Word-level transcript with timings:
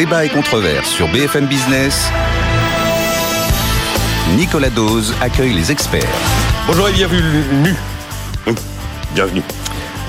Débat 0.00 0.24
et 0.24 0.30
controverse 0.30 0.88
sur 0.88 1.08
BFM 1.08 1.44
Business. 1.44 2.08
Nicolas 4.34 4.70
Dose 4.70 5.14
accueille 5.20 5.52
les 5.52 5.70
experts. 5.70 6.08
Bonjour 6.66 6.88
et 6.88 6.92
bienvenue. 6.92 7.74
Bienvenue. 9.14 9.42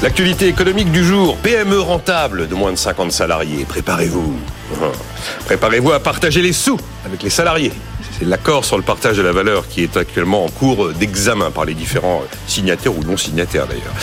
L'actualité 0.01 0.47
économique 0.47 0.93
du 0.93 1.03
jour, 1.03 1.35
PME 1.35 1.77
rentable 1.77 2.47
de 2.47 2.55
moins 2.55 2.71
de 2.71 2.77
50 2.77 3.11
salariés. 3.11 3.65
Préparez-vous. 3.65 4.33
Préparez-vous 5.47 5.91
à 5.91 5.99
partager 5.99 6.41
les 6.41 6.53
sous 6.53 6.79
avec 7.05 7.21
les 7.21 7.29
salariés. 7.29 7.73
C'est 8.17 8.23
l'accord 8.23 8.63
sur 8.63 8.77
le 8.77 8.83
partage 8.83 9.17
de 9.17 9.23
la 9.23 9.33
valeur 9.33 9.67
qui 9.67 9.83
est 9.83 9.97
actuellement 9.97 10.45
en 10.45 10.49
cours 10.49 10.93
d'examen 10.93 11.51
par 11.51 11.65
les 11.65 11.73
différents 11.73 12.21
signataires 12.47 12.97
ou 12.97 13.03
non 13.03 13.17
signataires 13.17 13.67
d'ailleurs. 13.67 13.93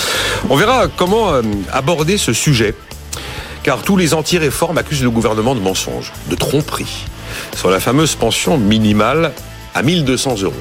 On 0.50 0.56
verra 0.56 0.86
comment 0.88 1.32
euh, 1.32 1.42
aborder 1.72 2.18
ce 2.18 2.34
sujet 2.34 2.74
car 3.68 3.82
tous 3.82 3.98
les 3.98 4.14
anti-réformes 4.14 4.78
accusent 4.78 5.02
le 5.02 5.10
gouvernement 5.10 5.54
de 5.54 5.60
mensonges, 5.60 6.14
de 6.30 6.34
tromperie, 6.34 7.04
sur 7.54 7.68
la 7.68 7.80
fameuse 7.80 8.14
pension 8.14 8.56
minimale 8.56 9.32
à 9.74 9.82
1200 9.82 10.36
euros. 10.40 10.54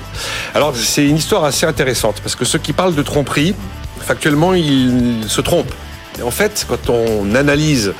Alors 0.53 0.75
c'est 0.75 1.07
une 1.07 1.15
histoire 1.15 1.45
assez 1.45 1.65
intéressante, 1.65 2.19
parce 2.19 2.35
que 2.35 2.43
ceux 2.43 2.59
qui 2.59 2.73
parlent 2.73 2.95
de 2.95 3.01
tromperie, 3.01 3.55
factuellement, 4.01 4.53
ils 4.53 5.23
se 5.25 5.39
trompent. 5.39 5.73
Et 6.19 6.21
en 6.21 6.31
fait, 6.31 6.65
quand 6.67 6.89
on 6.89 7.33
analyse 7.33 7.93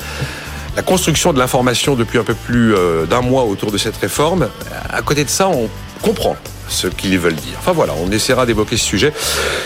la 0.75 0.81
construction 0.81 1.31
de 1.31 1.39
l'information 1.39 1.95
depuis 1.95 2.19
un 2.19 2.25
peu 2.25 2.35
plus 2.35 2.75
euh, 2.75 3.05
d'un 3.05 3.21
mois 3.21 3.45
autour 3.45 3.71
de 3.71 3.77
cette 3.77 3.95
réforme, 3.95 4.49
à 4.89 5.01
côté 5.03 5.23
de 5.23 5.29
ça, 5.29 5.47
on 5.47 5.69
comprend 6.01 6.35
ce 6.69 6.87
qu'ils 6.87 7.17
veulent 7.19 7.35
dire. 7.35 7.55
Enfin 7.59 7.71
voilà, 7.71 7.93
on 8.03 8.11
essaiera 8.11 8.45
d'évoquer 8.45 8.77
ce 8.77 8.85
sujet. 8.85 9.13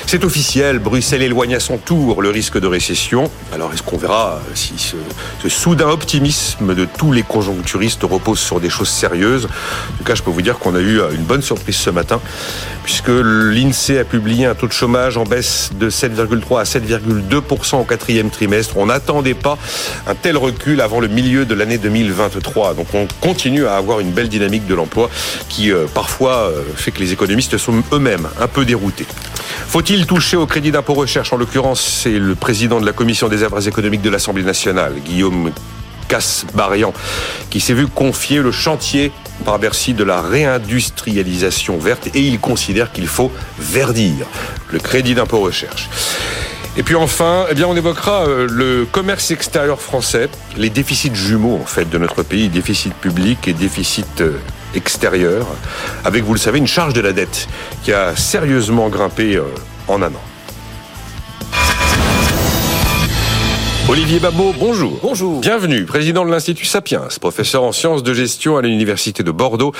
C'est 0.05 0.23
officiel, 0.23 0.79
Bruxelles 0.79 1.21
éloigne 1.21 1.55
à 1.55 1.59
son 1.59 1.77
tour 1.77 2.21
le 2.21 2.29
risque 2.29 2.59
de 2.59 2.67
récession. 2.67 3.29
Alors 3.53 3.71
est-ce 3.73 3.83
qu'on 3.83 3.97
verra 3.97 4.41
si 4.53 4.73
ce, 4.77 5.49
soudain 5.49 5.89
optimisme 5.89 6.73
de 6.73 6.85
tous 6.85 7.11
les 7.11 7.23
conjoncturistes 7.23 8.03
repose 8.03 8.39
sur 8.39 8.59
des 8.59 8.69
choses 8.69 8.89
sérieuses? 8.89 9.45
En 9.45 9.97
tout 9.97 10.03
cas, 10.03 10.15
je 10.15 10.23
peux 10.23 10.31
vous 10.31 10.41
dire 10.41 10.59
qu'on 10.59 10.75
a 10.75 10.79
eu 10.79 10.99
une 11.13 11.23
bonne 11.23 11.41
surprise 11.41 11.75
ce 11.75 11.89
matin, 11.89 12.19
puisque 12.83 13.09
l'INSEE 13.09 13.99
a 13.99 14.03
publié 14.03 14.45
un 14.45 14.55
taux 14.55 14.67
de 14.67 14.73
chômage 14.73 15.17
en 15.17 15.23
baisse 15.23 15.71
de 15.73 15.89
7,3 15.89 16.59
à 16.59 16.63
7,2% 16.63 17.75
au 17.77 17.83
quatrième 17.83 18.29
trimestre. 18.29 18.77
On 18.77 18.87
n'attendait 18.87 19.33
pas 19.33 19.57
un 20.07 20.15
tel 20.15 20.37
recul 20.37 20.81
avant 20.81 20.99
le 20.99 21.07
milieu 21.07 21.45
de 21.45 21.53
l'année 21.53 21.77
2023. 21.77 22.73
Donc 22.73 22.87
on 22.93 23.07
continue 23.19 23.65
à 23.65 23.75
avoir 23.75 23.99
une 23.99 24.11
belle 24.11 24.29
dynamique 24.29 24.67
de 24.67 24.75
l'emploi 24.75 25.09
qui 25.49 25.71
euh, 25.71 25.85
parfois 25.93 26.49
euh, 26.49 26.63
fait 26.75 26.90
que 26.91 26.99
les 26.99 27.13
économistes 27.13 27.57
sont 27.57 27.83
eux-mêmes 27.91 28.27
un 28.39 28.47
peu 28.47 28.65
déroutés. 28.65 29.07
Faut-il 29.67 30.05
toucher 30.05 30.37
au 30.37 30.45
crédit 30.45 30.71
d'impôt 30.71 30.93
recherche? 30.93 31.31
En 31.33 31.37
l'occurrence, 31.37 31.81
c'est 31.81 32.19
le 32.19 32.35
président 32.35 32.79
de 32.81 32.85
la 32.85 32.93
commission 32.93 33.29
des 33.29 33.43
affaires 33.43 33.67
économiques 33.67 34.01
de 34.01 34.09
l'Assemblée 34.09 34.43
nationale, 34.43 34.93
Guillaume 35.05 35.51
Casse-Barian, 36.07 36.93
qui 37.49 37.61
s'est 37.61 37.73
vu 37.73 37.87
confier 37.87 38.39
le 38.39 38.51
chantier 38.51 39.13
par 39.45 39.59
Bercy 39.59 39.93
de 39.93 40.03
la 40.03 40.21
réindustrialisation 40.21 41.77
verte 41.77 42.09
et 42.13 42.19
il 42.19 42.39
considère 42.39 42.91
qu'il 42.91 43.07
faut 43.07 43.31
verdir 43.57 44.27
le 44.71 44.79
crédit 44.79 45.15
d'impôt 45.15 45.39
recherche. 45.39 45.89
Et 46.77 46.83
puis 46.83 46.95
enfin, 46.95 47.45
eh 47.49 47.63
on 47.63 47.75
évoquera 47.75 48.25
euh, 48.25 48.47
le 48.49 48.85
commerce 48.85 49.31
extérieur 49.31 49.81
français, 49.81 50.29
les 50.57 50.69
déficits 50.69 51.13
jumeaux 51.13 51.61
en 51.61 51.83
de 51.83 51.97
notre 51.97 52.23
pays, 52.23 52.47
déficit 52.47 52.93
public 52.93 53.47
et 53.47 53.53
déficit 53.53 54.23
euh, 54.73 54.77
extérieur, 54.77 55.45
avec, 56.05 56.23
vous 56.23 56.33
le 56.33 56.39
savez, 56.39 56.59
une 56.59 56.67
charge 56.67 56.93
de 56.93 57.01
la 57.01 57.13
dette 57.13 57.47
qui 57.83 57.93
a 57.93 58.15
sérieusement 58.15 58.89
grimpé 58.89 59.35
euh, 59.35 59.43
en 59.87 60.01
un 60.01 60.07
an. 60.07 60.30
Olivier 63.91 64.19
Babot, 64.19 64.55
bonjour. 64.57 64.99
Bonjour. 65.03 65.41
Bienvenue, 65.41 65.83
président 65.83 66.23
de 66.23 66.31
l'Institut 66.31 66.63
Sapiens, 66.65 67.09
professeur 67.19 67.63
en 67.63 67.73
sciences 67.73 68.03
de 68.03 68.13
gestion 68.13 68.55
à 68.55 68.61
l'Université 68.61 69.21
de 69.21 69.31
Bordeaux. 69.31 69.73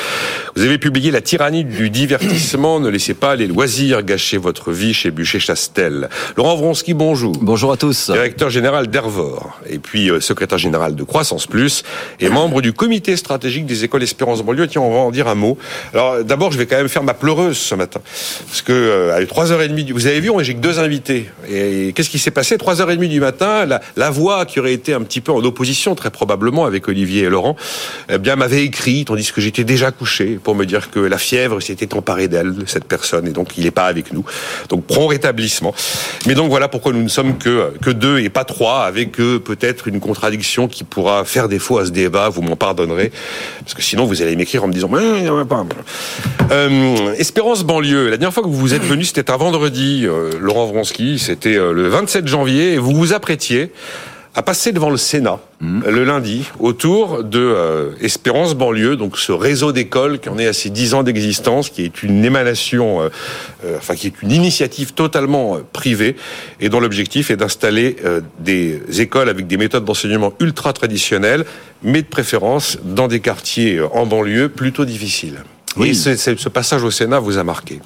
Vous 0.54 0.64
avez 0.64 0.78
publié 0.78 1.12
La 1.12 1.22
tyrannie 1.22 1.64
du 1.64 1.90
divertissement, 1.90 2.82
ne 2.82 2.90
laissez 2.90 3.14
pas 3.14 3.38
les 3.38 3.48
loisirs 3.48 4.04
gâcher 4.04 4.36
votre 4.36 4.74
vie 4.74 4.94
chez 4.94 5.12
Bûcher-Chastel. 5.12 6.10
Laurent 6.36 6.58
Vronsky, 6.58 6.94
bonjour. 6.94 7.32
Bonjour 7.40 7.72
à 7.72 7.78
tous. 7.78 8.12
Directeur 8.12 8.50
général 8.50 8.88
d'Ervor, 8.88 9.58
et 9.70 9.80
puis 9.80 10.12
euh, 10.12 10.20
secrétaire 10.20 10.58
général 10.58 10.96
de 10.96 11.04
Croissance 11.06 11.48
Plus, 11.48 11.84
et 12.20 12.28
membre 12.28 12.62
du 12.62 12.74
comité 12.74 13.16
stratégique 13.16 13.66
des 13.66 13.86
écoles 13.86 14.04
Espérance 14.04 14.44
Banlieue. 14.44 14.68
Tiens, 14.68 14.82
on 14.82 14.92
va 14.92 15.00
en 15.00 15.12
dire 15.12 15.30
un 15.30 15.36
mot. 15.36 15.58
Alors 15.94 16.22
d'abord, 16.26 16.52
je 16.52 16.58
vais 16.58 16.66
quand 16.66 16.76
même 16.76 16.90
faire 16.90 17.04
ma 17.04 17.14
pleureuse 17.14 17.58
ce 17.58 17.76
matin. 17.76 18.02
Parce 18.46 18.62
que 18.62 18.74
euh, 18.74 19.16
à 19.16 19.22
3h30, 19.22 19.86
du... 19.86 19.94
vous 19.94 20.08
avez 20.08 20.20
vu, 20.20 20.32
j'ai 20.42 20.54
que 20.54 20.60
deux 20.60 20.80
invités. 20.80 21.30
Et 21.50 21.94
qu'est-ce 21.96 22.10
qui 22.10 22.20
s'est 22.20 22.30
passé? 22.30 22.58
3h30 22.58 23.08
du 23.08 23.22
matin, 23.22 23.66
la, 23.66 23.80
la 24.02 24.10
voix 24.10 24.46
qui 24.46 24.60
aurait 24.60 24.74
été 24.74 24.96
un 24.96 25.02
petit 25.02 25.22
peu 25.22 25.32
en 25.32 25.44
opposition, 25.44 25.94
très 25.94 26.10
probablement, 26.10 26.66
avec 26.66 26.88
Olivier 26.88 27.26
et 27.26 27.30
Laurent, 27.30 27.56
eh 28.10 28.18
bien, 28.18 28.36
m'avait 28.36 28.64
écrit, 28.64 29.06
tandis 29.06 29.32
que 29.32 29.42
j'étais 29.42 29.64
déjà 29.64 29.92
couché, 29.92 30.40
pour 30.44 30.56
me 30.56 30.66
dire 30.66 30.90
que 30.90 31.00
la 31.00 31.20
fièvre 31.20 31.62
s'était 31.62 31.94
emparée 31.94 32.28
d'elle, 32.28 32.56
cette 32.66 32.86
personne, 32.86 33.28
et 33.28 33.32
donc 33.32 33.60
il 33.60 33.64
n'est 33.64 33.72
pas 33.72 33.86
avec 33.86 34.12
nous. 34.12 34.26
Donc, 34.70 34.86
prompt 34.86 35.06
rétablissement. 35.06 35.76
Mais 36.26 36.34
donc, 36.34 36.50
voilà 36.50 36.68
pourquoi 36.68 36.94
nous 36.94 37.04
ne 37.04 37.10
sommes 37.10 37.38
que, 37.38 37.74
que 37.80 37.92
deux 37.92 38.18
et 38.18 38.30
pas 38.30 38.44
trois, 38.44 38.86
avec 38.86 39.20
euh, 39.20 39.40
peut-être 39.40 39.88
une 39.88 40.00
contradiction 40.00 40.68
qui 40.68 40.84
pourra 40.84 41.24
faire 41.24 41.48
défaut 41.48 41.78
à 41.78 41.86
ce 41.86 41.92
débat, 41.92 42.30
vous 42.30 42.42
m'en 42.42 42.56
pardonnerez, 42.56 43.12
parce 43.60 43.76
que 43.76 43.84
sinon, 43.84 44.06
vous 44.06 44.24
allez 44.24 44.36
m'écrire 44.36 44.64
en 44.64 44.68
me 44.68 44.74
disant, 44.74 44.90
euh, 46.52 47.14
Espérance 47.20 47.64
banlieue, 47.64 48.10
la 48.10 48.18
dernière 48.18 48.34
fois 48.34 48.42
que 48.42 48.48
vous 48.48 48.58
vous 48.58 48.74
êtes 48.74 48.84
venu, 48.84 49.04
c'était 49.04 49.30
un 49.30 49.38
vendredi, 49.38 50.06
euh, 50.06 50.32
Laurent 50.40 50.66
Vronsky, 50.66 51.20
c'était 51.20 51.56
euh, 51.56 51.72
le 51.72 51.88
27 51.88 52.28
janvier, 52.28 52.74
et 52.74 52.78
vous 52.80 52.94
vous 52.94 53.14
apprêtiez 53.14 53.72
à 54.34 54.44
passer 54.44 54.72
devant 54.72 54.90
le 54.90 54.98
Sénat 54.98 55.40
mmh. 55.60 55.82
le 55.90 56.04
lundi 56.06 56.46
autour 56.60 57.24
de 57.24 57.40
euh, 57.40 57.92
Espérance 58.00 58.56
banlieue, 58.56 58.96
donc 58.96 59.18
ce 59.18 59.34
réseau 59.34 59.74
d'écoles 59.74 60.20
qui 60.20 60.30
en 60.30 60.40
est 60.40 60.48
à 60.48 60.54
ses 60.54 60.70
dix 60.70 60.94
ans 60.94 61.04
d'existence, 61.04 61.70
qui 61.70 61.84
est 61.84 62.02
une 62.02 62.24
émanation, 62.24 63.02
euh, 63.02 63.10
euh, 63.66 63.78
enfin 63.78 63.96
qui 63.96 64.08
est 64.08 64.22
une 64.22 64.32
initiative 64.32 64.94
totalement 64.94 65.58
privée 65.74 66.16
et 66.62 66.70
dont 66.70 66.80
l'objectif 66.80 67.30
est 67.30 67.36
d'installer 67.36 67.98
des 68.40 69.02
écoles 69.02 69.30
avec 69.30 69.48
des 69.48 69.58
méthodes 69.58 69.86
d'enseignement 69.86 70.34
ultra 70.40 70.72
traditionnelles, 70.72 71.46
mais 71.84 72.02
de 72.02 72.08
préférence 72.08 72.78
dans 72.84 73.08
des 73.08 73.20
quartiers 73.20 73.82
en 73.82 74.06
banlieue 74.06 74.50
plutôt 74.50 74.86
difficiles. 74.86 75.44
Oui. 75.78 75.90
Et 75.90 75.94
ce, 75.94 76.16
ce, 76.16 76.50
passage 76.50 76.84
au 76.84 76.92
Sénat 76.92 77.20
vous 77.20 77.38
a 77.38 77.44
marqué. 77.44 77.80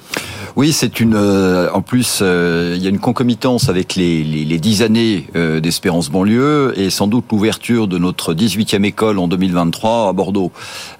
Oui, 0.56 0.72
c'est 0.72 1.00
une. 1.00 1.14
Euh, 1.14 1.68
en 1.72 1.82
plus, 1.82 2.20
euh, 2.22 2.72
il 2.76 2.82
y 2.82 2.86
a 2.86 2.88
une 2.88 2.98
concomitance 2.98 3.68
avec 3.68 3.94
les, 3.94 4.24
les, 4.24 4.44
les 4.44 4.58
10 4.58 4.82
années 4.82 5.26
euh, 5.36 5.60
d'Espérance 5.60 6.08
banlieue 6.08 6.72
et 6.76 6.88
sans 6.88 7.08
doute 7.08 7.26
l'ouverture 7.30 7.86
de 7.86 7.98
notre 7.98 8.32
18e 8.32 8.82
école 8.84 9.18
en 9.18 9.28
2023 9.28 10.08
à 10.08 10.12
Bordeaux. 10.14 10.50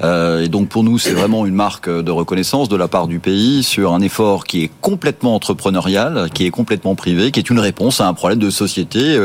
Et 0.02 0.48
donc 0.48 0.68
pour 0.68 0.84
nous, 0.84 0.98
c'est 0.98 1.12
vraiment 1.12 1.46
une 1.46 1.54
marque 1.54 1.88
de 1.88 2.10
reconnaissance 2.10 2.68
de 2.68 2.76
la 2.76 2.86
part 2.86 3.06
du 3.06 3.18
pays 3.18 3.62
sur 3.62 3.94
un 3.94 4.00
effort 4.02 4.44
qui 4.44 4.64
est 4.64 4.70
complètement 4.80 5.34
entrepreneurial, 5.34 6.28
qui 6.34 6.44
est 6.46 6.50
complètement 6.50 6.94
privé, 6.94 7.30
qui 7.30 7.40
est 7.40 7.50
une 7.50 7.58
réponse 7.58 8.00
à 8.00 8.08
un 8.08 8.14
problème 8.14 8.38
de 8.38 8.50
société. 8.50 9.18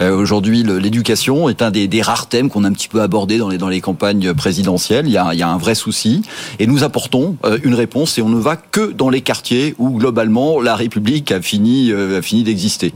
Aujourd'hui, 0.00 0.62
l'éducation 0.62 1.48
est 1.48 1.62
un 1.62 1.70
des, 1.70 1.88
des 1.88 2.02
rares 2.02 2.28
thèmes 2.28 2.48
qu'on 2.48 2.64
a 2.64 2.68
un 2.68 2.72
petit 2.72 2.88
peu 2.88 3.02
abordé 3.02 3.38
dans 3.38 3.48
les 3.48 3.58
dans 3.58 3.68
les 3.68 3.80
campagnes 3.80 4.32
présidentielles. 4.32 5.06
Il 5.06 5.12
y 5.12 5.18
a, 5.18 5.34
il 5.34 5.38
y 5.38 5.42
a 5.42 5.48
un 5.48 5.58
vrai 5.58 5.74
souci 5.74 6.22
et 6.58 6.66
nous 6.66 6.84
apportons 6.88 7.36
une 7.62 7.74
réponse 7.74 8.18
et 8.18 8.22
on 8.22 8.28
ne 8.28 8.40
va 8.40 8.56
que 8.56 8.92
dans 8.92 9.10
les 9.10 9.20
quartiers 9.20 9.74
où 9.78 9.90
globalement 9.90 10.60
la 10.60 10.74
République 10.74 11.30
a 11.32 11.42
fini, 11.42 11.90
euh, 11.90 12.18
a 12.18 12.22
fini 12.22 12.42
d'exister. 12.42 12.92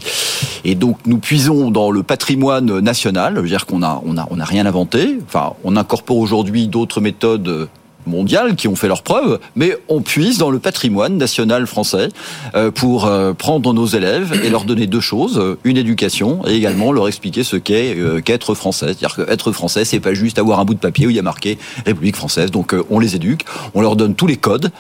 Et 0.65 0.75
donc 0.75 0.99
nous 1.07 1.19
puisons 1.19 1.71
dans 1.71 1.91
le 1.91 2.03
patrimoine 2.03 2.81
national, 2.81 3.35
c'est-à-dire 3.35 3.67
qu'on 3.67 3.83
a, 3.83 4.03
on 4.05 4.17
a, 4.17 4.27
on 4.31 4.41
a 4.41 4.45
rien 4.45 4.67
inventé. 4.67 5.19
Enfin, 5.27 5.53
on 5.65 5.77
incorpore 5.77 6.19
aujourd'hui 6.19 6.69
d'autres 6.69 7.01
méthodes 7.01 7.69
mondiales 8.07 8.57
qui 8.57 8.69
ont 8.69 8.77
fait 8.77 8.89
leurs 8.89 9.03
preuves, 9.03 9.39
mais 9.57 9.77
on 9.89 10.03
puise 10.03 10.39
dans 10.39 10.51
le 10.51 10.59
patrimoine 10.59 11.17
national 11.17 11.67
français 11.67 12.09
euh, 12.55 12.71
pour 12.71 13.07
euh, 13.07 13.33
prendre 13.33 13.73
nos 13.73 13.87
élèves 13.87 14.41
et 14.45 14.51
leur 14.51 14.65
donner 14.65 14.87
deux 14.87 15.01
choses 15.01 15.41
une 15.65 15.77
éducation 15.77 16.47
et 16.47 16.55
également 16.55 16.93
leur 16.93 17.09
expliquer 17.09 17.45
ce 17.45 17.57
qu'est 17.57 17.97
euh, 17.97 18.21
qu'être 18.21 18.55
français. 18.55 18.87
C'est-à-dire 18.87 19.17
qu'être 19.17 19.53
français, 19.53 19.85
c'est 19.85 20.01
pas 20.01 20.15
juste 20.15 20.39
avoir 20.39 20.61
un 20.61 20.65
bout 20.65 20.75
de 20.75 20.79
papier 20.79 21.07
où 21.07 21.11
il 21.11 21.17
y 21.17 21.19
a 21.19 21.23
marqué 21.23 21.59
République 21.87 22.17
française. 22.17 22.51
Donc 22.51 22.75
on 22.91 22.99
les 22.99 23.17
éduque, 23.17 23.45
on 23.75 23.81
leur 23.81 23.97
donne 23.97 24.15
tous 24.15 24.27
les 24.27 24.37
codes 24.37 24.71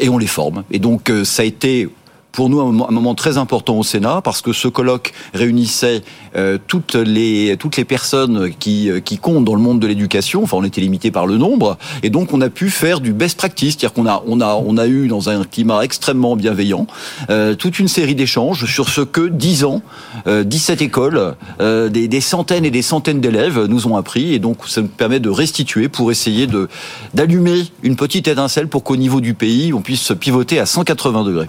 et 0.00 0.08
on 0.08 0.18
les 0.18 0.26
forme. 0.26 0.64
Et 0.70 0.78
donc 0.78 1.12
ça 1.24 1.42
a 1.42 1.44
été 1.44 1.88
pour 2.32 2.48
nous 2.48 2.60
un 2.60 2.72
moment, 2.72 3.14
très 3.14 3.36
important 3.36 3.78
au 3.78 3.82
Sénat 3.82 4.20
parce 4.22 4.40
que 4.40 4.52
ce 4.52 4.68
colloque 4.68 5.12
réunissait 5.34 6.02
euh, 6.34 6.58
toutes 6.66 6.94
les 6.94 7.56
toutes 7.58 7.76
les 7.76 7.84
personnes 7.84 8.50
qui 8.58 8.90
euh, 8.90 9.00
qui 9.00 9.18
comptent 9.18 9.44
dans 9.44 9.54
le 9.54 9.60
monde 9.60 9.80
de 9.80 9.86
l'éducation. 9.86 10.42
Enfin, 10.42 10.56
on 10.56 10.64
était 10.64 10.80
limité 10.80 11.10
par 11.10 11.26
le 11.26 11.36
nombre 11.36 11.76
et 12.02 12.10
donc 12.10 12.32
on 12.32 12.40
a 12.40 12.48
pu 12.48 12.70
faire 12.70 13.00
du 13.00 13.12
best 13.12 13.36
practice, 13.36 13.76
c'est-à-dire 13.78 13.92
qu'on 13.92 14.06
a 14.06 14.22
on 14.26 14.40
a 14.40 14.54
on 14.54 14.76
a 14.78 14.86
eu 14.86 15.08
dans 15.08 15.28
un 15.28 15.44
climat 15.44 15.82
extrêmement 15.82 16.36
bienveillant 16.36 16.86
euh, 17.30 17.54
toute 17.54 17.78
une 17.78 17.88
série 17.88 18.14
d'échanges 18.14 18.66
sur 18.66 18.88
ce 18.88 19.00
que 19.00 19.28
10 19.28 19.64
ans, 19.64 19.82
euh, 20.26 20.44
17 20.44 20.82
écoles, 20.82 21.34
euh, 21.60 21.88
des, 21.88 22.08
des 22.08 22.20
centaines 22.20 22.64
et 22.64 22.70
des 22.70 22.82
centaines 22.82 23.20
d'élèves 23.20 23.64
nous 23.66 23.86
ont 23.86 23.96
appris 23.96 24.34
et 24.34 24.38
donc 24.38 24.68
ça 24.68 24.82
nous 24.82 24.88
permet 24.88 25.20
de 25.20 25.30
restituer 25.30 25.88
pour 25.88 26.10
essayer 26.10 26.46
de 26.46 26.68
d'allumer 27.14 27.64
une 27.82 27.96
petite 27.96 28.28
étincelle 28.28 28.68
pour 28.68 28.84
qu'au 28.84 28.96
niveau 28.96 29.20
du 29.20 29.34
pays 29.34 29.72
on 29.72 29.82
puisse 29.82 30.00
se 30.00 30.14
pivoter 30.14 30.58
à 30.58 30.66
180 30.66 31.24
degrés. 31.24 31.48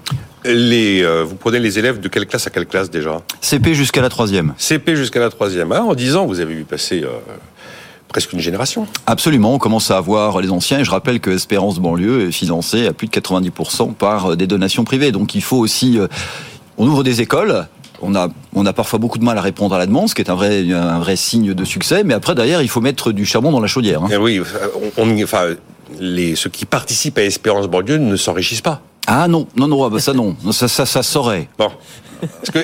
Euh, 1.03 1.23
vous 1.23 1.35
prenez 1.35 1.59
les 1.59 1.79
élèves 1.79 1.99
de 1.99 2.07
quelle 2.07 2.25
classe 2.25 2.47
à 2.47 2.49
quelle 2.49 2.65
classe 2.65 2.89
déjà 2.89 3.21
CP 3.41 3.73
jusqu'à 3.75 4.01
la 4.01 4.09
troisième. 4.09 4.53
CP 4.57 4.95
jusqu'à 4.95 5.19
la 5.19 5.29
troisième. 5.29 5.71
Ah, 5.71 5.83
en 5.83 5.93
10 5.93 6.15
ans, 6.15 6.25
vous 6.25 6.39
avez 6.39 6.53
vu 6.55 6.63
passer 6.63 7.03
euh, 7.03 7.07
presque 8.07 8.33
une 8.33 8.39
génération. 8.39 8.87
Absolument, 9.05 9.53
on 9.53 9.57
commence 9.59 9.91
à 9.91 9.97
avoir 9.97 10.39
les 10.41 10.49
anciens 10.49 10.79
et 10.79 10.83
je 10.83 10.91
rappelle 10.91 11.19
que 11.19 11.29
Espérance 11.31 11.79
banlieue 11.79 12.27
est 12.27 12.31
financée 12.31 12.87
à 12.87 12.93
plus 12.93 13.07
de 13.07 13.11
90% 13.11 13.93
par 13.93 14.31
euh, 14.31 14.35
des 14.35 14.47
donations 14.47 14.83
privées. 14.83 15.11
Donc 15.11 15.35
il 15.35 15.41
faut 15.43 15.57
aussi, 15.57 15.97
on 16.77 16.87
ouvre 16.87 17.03
des 17.03 17.21
écoles. 17.21 17.67
On 18.05 18.15
a, 18.15 18.27
on 18.53 18.65
a 18.65 18.73
parfois 18.73 18.99
beaucoup 18.99 19.17
de 19.17 19.23
mal 19.23 19.37
à 19.37 19.41
répondre 19.41 19.73
à 19.75 19.77
la 19.77 19.85
demande, 19.85 20.09
ce 20.09 20.15
qui 20.15 20.21
est 20.21 20.29
un 20.29 20.35
vrai, 20.35 20.69
un 20.73 20.99
vrai 20.99 21.15
signe 21.15 21.53
de 21.53 21.63
succès. 21.63 22.03
Mais 22.03 22.13
après, 22.13 22.35
derrière, 22.35 22.61
il 22.61 22.67
faut 22.67 22.81
mettre 22.81 23.13
du 23.13 23.25
charbon 23.25 23.49
dans 23.51 23.61
la 23.61 23.67
chaudière. 23.67 24.03
hein. 24.03 24.09
Eh 24.11 24.17
oui, 24.17 24.41
on, 24.97 25.03
on- 25.03 25.23
enfin, 25.23 25.43
les, 26.01 26.35
ceux 26.35 26.49
qui 26.49 26.65
participent 26.65 27.17
à 27.17 27.23
Espérance 27.23 27.67
banlieue 27.67 27.97
ne 27.99 28.17
s'enrichissent 28.17 28.59
pas. 28.61 28.81
Ah 29.07 29.27
non, 29.27 29.47
non, 29.55 29.67
non, 29.67 29.83
ah 29.83 29.89
bah 29.89 29.99
ça 29.99 30.13
non, 30.13 30.35
ça, 30.51 30.67
ça, 30.67 30.85
ça 30.85 31.03
saurait. 31.03 31.49
Bon. 31.57 31.69
Parce 32.21 32.51
que 32.51 32.59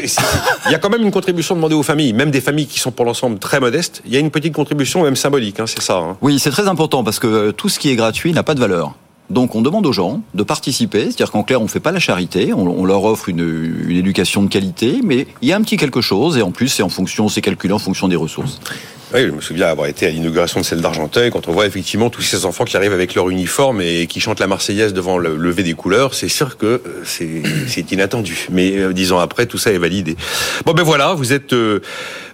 il 0.68 0.72
y 0.72 0.76
a 0.76 0.80
quand 0.80 0.90
même 0.90 1.02
une 1.02 1.12
contribution 1.12 1.54
demandée 1.54 1.76
aux 1.76 1.84
familles, 1.84 2.14
même 2.14 2.32
des 2.32 2.40
familles 2.40 2.68
qui 2.68 2.80
sont 2.80 2.92
pour 2.92 3.04
l'ensemble 3.04 3.40
très 3.40 3.60
modestes. 3.60 4.02
Il 4.06 4.14
y 4.14 4.16
a 4.16 4.20
une 4.20 4.32
petite 4.32 4.54
contribution, 4.54 5.04
même 5.04 5.18
symbolique, 5.18 5.60
hein, 5.60 5.66
c'est 5.68 5.82
ça. 5.82 5.98
hein. 5.98 6.18
Oui, 6.22 6.40
c'est 6.40 6.52
très 6.52 6.68
important 6.70 7.04
parce 7.04 7.20
que 7.20 7.28
euh, 7.28 7.52
tout 7.52 7.68
ce 7.68 7.78
qui 7.78 7.90
est 7.90 7.98
gratuit 7.98 8.32
n'a 8.32 8.44
pas 8.44 8.56
de 8.56 8.62
valeur. 8.62 8.94
Donc 9.30 9.54
on 9.56 9.62
demande 9.62 9.86
aux 9.86 9.92
gens 9.92 10.22
de 10.34 10.44
participer, 10.44 11.04
c'est-à-dire 11.04 11.30
qu'en 11.32 11.44
clair 11.44 11.62
on 11.62 11.68
fait 11.68 11.82
pas 11.82 11.92
la 11.92 12.00
charité, 12.00 12.52
on, 12.54 12.66
on 12.68 12.84
leur 12.86 13.04
offre 13.04 13.30
une, 13.30 13.84
une 13.88 13.98
éducation 13.98 14.42
de 14.42 14.48
qualité, 14.48 15.02
mais 15.04 15.28
il 15.44 15.50
y 15.50 15.54
a 15.54 15.56
un 15.58 15.62
petit 15.62 15.78
quelque 15.78 16.02
chose 16.02 16.38
et 16.38 16.42
en 16.42 16.50
plus 16.52 16.70
c'est 16.70 16.82
en 16.82 16.90
fonction, 16.90 17.28
c'est 17.30 17.42
calculé 17.42 17.72
en 17.74 17.78
fonction 17.80 18.08
des 18.08 18.16
ressources. 18.16 18.60
Oui, 19.12 19.22
je 19.26 19.32
me 19.32 19.42
souviens 19.42 19.68
avoir 19.68 19.88
été 19.88 20.06
à 20.06 20.10
l'inauguration 20.12 20.60
de 20.60 20.66
celle 20.66 20.82
d'Argenteuil, 20.82 21.32
quand 21.32 21.48
on 21.48 21.52
voit 21.52 21.66
effectivement 21.66 22.12
tous 22.12 22.22
ces 22.22 22.46
enfants 22.46 22.64
qui 22.64 22.78
arrivent 22.78 22.94
avec 22.94 23.16
leur 23.16 23.32
uniforme 23.32 23.82
et 23.82 24.06
qui 24.06 24.20
chantent 24.20 24.40
la 24.40 24.46
Marseillaise 24.46 24.94
devant 24.94 25.18
le 25.18 25.36
lever 25.36 25.64
des 25.64 25.74
couleurs, 25.74 26.14
c'est 26.14 26.28
sûr 26.30 26.58
que 26.58 26.66
euh, 26.86 27.04
c'est 27.06 27.92
inattendu. 27.92 28.46
Mais 28.52 28.78
euh, 28.78 28.94
dix 28.94 29.12
ans 29.12 29.18
après, 29.18 29.48
tout 29.48 29.58
ça 29.58 29.72
est 29.72 29.80
validé. 29.80 30.16
Bon 30.64 30.74
ben 30.74 30.84
voilà, 30.84 31.16
vous 31.16 31.34
êtes 31.34 31.54
euh, 31.54 31.80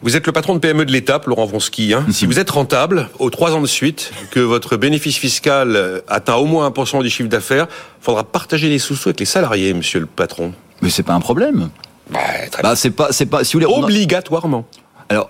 vous 0.01 0.17
êtes 0.17 0.27
le 0.27 0.33
patron 0.33 0.53
de 0.53 0.59
PME 0.59 0.85
de 0.85 0.91
l'étape, 0.91 1.27
Laurent 1.27 1.45
Vronsky. 1.45 1.93
Hein. 1.93 2.05
Si 2.11 2.25
vous 2.25 2.39
êtes 2.39 2.49
rentable, 2.49 3.07
aux 3.19 3.29
trois 3.29 3.53
ans 3.53 3.61
de 3.61 3.67
suite, 3.67 4.11
que 4.31 4.41
votre 4.41 4.75
bénéfice 4.75 5.15
fiscal 5.15 5.77
euh, 5.77 6.01
atteint 6.09 6.35
au 6.35 6.45
moins 6.45 6.69
1% 6.69 7.01
du 7.03 7.09
chiffre 7.09 7.29
d'affaires, 7.29 7.67
faudra 8.01 8.25
partager 8.25 8.67
les 8.67 8.79
sous-sous 8.79 9.07
avec 9.09 9.21
les 9.21 9.25
salariés, 9.25 9.73
monsieur 9.73 10.01
le 10.01 10.07
patron. 10.07 10.51
Mais 10.81 10.89
c'est 10.89 11.03
pas 11.03 11.13
un 11.13 11.21
problème. 11.21 11.69
Bah, 12.09 12.19
très 12.51 12.61
Bah 12.63 12.75
c'est 12.75 12.91
pas, 12.91 13.13
c'est 13.13 13.27
pas, 13.27 13.45
si 13.45 13.53
vous 13.55 13.61
voulez. 13.63 13.73
a- 13.73 13.77
Obligatoirement. 13.79 14.67
Alors 15.07 15.29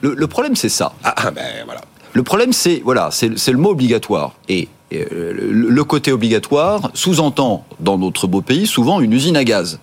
le, 0.00 0.14
le 0.14 0.26
problème 0.26 0.56
c'est 0.56 0.68
ça. 0.68 0.92
Ah, 1.04 1.14
ah, 1.16 1.30
ben 1.30 1.64
voilà. 1.64 1.82
Le 2.12 2.22
problème, 2.22 2.54
c'est 2.54 2.80
voilà, 2.82 3.10
c'est 3.10 3.28
le 3.28 3.58
mot 3.58 3.70
obligatoire. 3.70 4.32
Et 4.48 4.68
euh, 4.94 5.34
le, 5.34 5.68
le 5.68 5.84
côté 5.84 6.12
obligatoire 6.12 6.90
sous-entend 6.94 7.66
dans 7.78 7.98
notre 7.98 8.26
beau 8.26 8.40
pays 8.40 8.66
souvent 8.66 9.00
une 9.00 9.12
usine 9.12 9.36
à 9.36 9.44
gaz. 9.44 9.78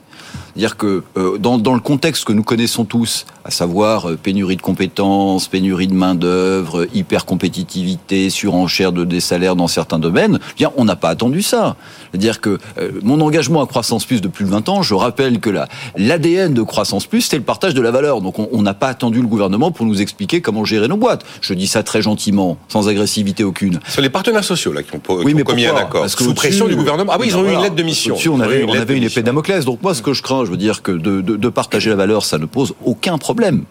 C'est-à-dire 0.55 0.75
que 0.77 1.03
euh, 1.15 1.37
dans, 1.37 1.59
dans 1.59 1.75
le 1.75 1.79
contexte 1.79 2.25
que 2.25 2.33
nous 2.33 2.41
connaissons 2.41 2.85
tous, 2.85 3.27
à 3.45 3.51
savoir 3.51 4.09
euh, 4.09 4.15
pénurie 4.21 4.55
de 4.55 4.61
compétences, 4.61 5.47
pénurie 5.47 5.87
de 5.87 5.93
main 5.93 6.15
d'œuvre, 6.15 6.87
hyper 6.93 7.25
compétitivité, 7.25 8.29
surenchère 8.29 8.91
de 8.91 9.03
des 9.03 9.19
salaires 9.19 9.55
dans 9.55 9.67
certains 9.67 9.99
domaines, 9.99 10.33
veux 10.33 10.55
dire, 10.57 10.71
on 10.77 10.85
n'a 10.85 10.95
pas 10.95 11.09
attendu 11.09 11.41
ça. 11.41 11.75
C'est-à-dire 12.11 12.41
que 12.41 12.57
euh, 12.77 12.91
mon 13.01 13.19
engagement 13.21 13.61
à 13.61 13.67
Croissance 13.67 14.05
Plus 14.05 14.21
depuis 14.21 14.33
plus 14.33 14.45
de 14.45 14.49
20 14.51 14.69
ans, 14.69 14.81
je 14.81 14.93
rappelle 14.95 15.39
que 15.39 15.49
la 15.51 15.67
l'ADN 15.95 16.53
de 16.53 16.61
Croissance 16.63 17.05
Plus, 17.05 17.21
c'est 17.21 17.35
le 17.37 17.43
partage 17.43 17.73
de 17.73 17.81
la 17.81 17.91
valeur. 17.91 18.21
Donc 18.21 18.39
on 18.39 18.61
n'a 18.61 18.73
pas 18.73 18.87
attendu 18.87 19.21
le 19.21 19.27
gouvernement 19.27 19.71
pour 19.71 19.85
nous 19.85 20.01
expliquer 20.01 20.41
comment 20.41 20.65
gérer 20.65 20.87
nos 20.87 20.97
boîtes. 20.97 21.23
Je 21.41 21.53
dis 21.53 21.67
ça 21.67 21.83
très 21.83 22.01
gentiment, 22.01 22.57
sans 22.67 22.87
agressivité 22.87 23.43
aucune. 23.43 23.79
Ce 23.87 23.93
sont 23.95 24.01
les 24.01 24.09
partenaires 24.09 24.43
sociaux 24.43 24.71
là 24.73 24.81
qui 24.83 24.95
ont, 24.95 24.99
po- 24.99 25.19
qui 25.19 25.25
Oui, 25.25 25.33
ont 25.33 25.37
mais 25.37 25.43
commis 25.43 25.65
un 25.65 25.75
accord. 25.75 26.01
Parce 26.01 26.15
que 26.15 26.23
Sous 26.23 26.33
pression 26.33 26.67
du 26.67 26.75
gouvernement. 26.75 27.11
Ah 27.13 27.17
oui, 27.19 27.27
ils 27.29 27.37
ont 27.37 27.45
eu 27.47 27.53
une 27.53 27.61
lettre 27.61 27.75
de 27.75 27.83
mission. 27.83 28.15
On 28.31 28.39
avait, 28.39 28.63
on 28.63 28.73
avait 28.73 28.97
une 28.97 29.03
épée 29.03 29.21
Damoclès. 29.21 29.65
Donc 29.65 29.81
moi, 29.83 29.93
ce 29.93 30.01
que 30.01 30.13
je 30.13 30.21
crains, 30.23 30.45
je 30.45 30.49
veux 30.51 30.57
dire 30.57 30.81
que 30.81 30.91
de, 30.91 31.21
de- 31.21 31.35
de 31.35 31.49
partager 31.49 31.89
la 31.89 31.95
valeur, 31.95 32.25
ça 32.25 32.37
ne 32.37 32.45
pose 32.45 32.73
aucun 32.85 33.17
problème 33.17 33.32
problème. 33.33 33.65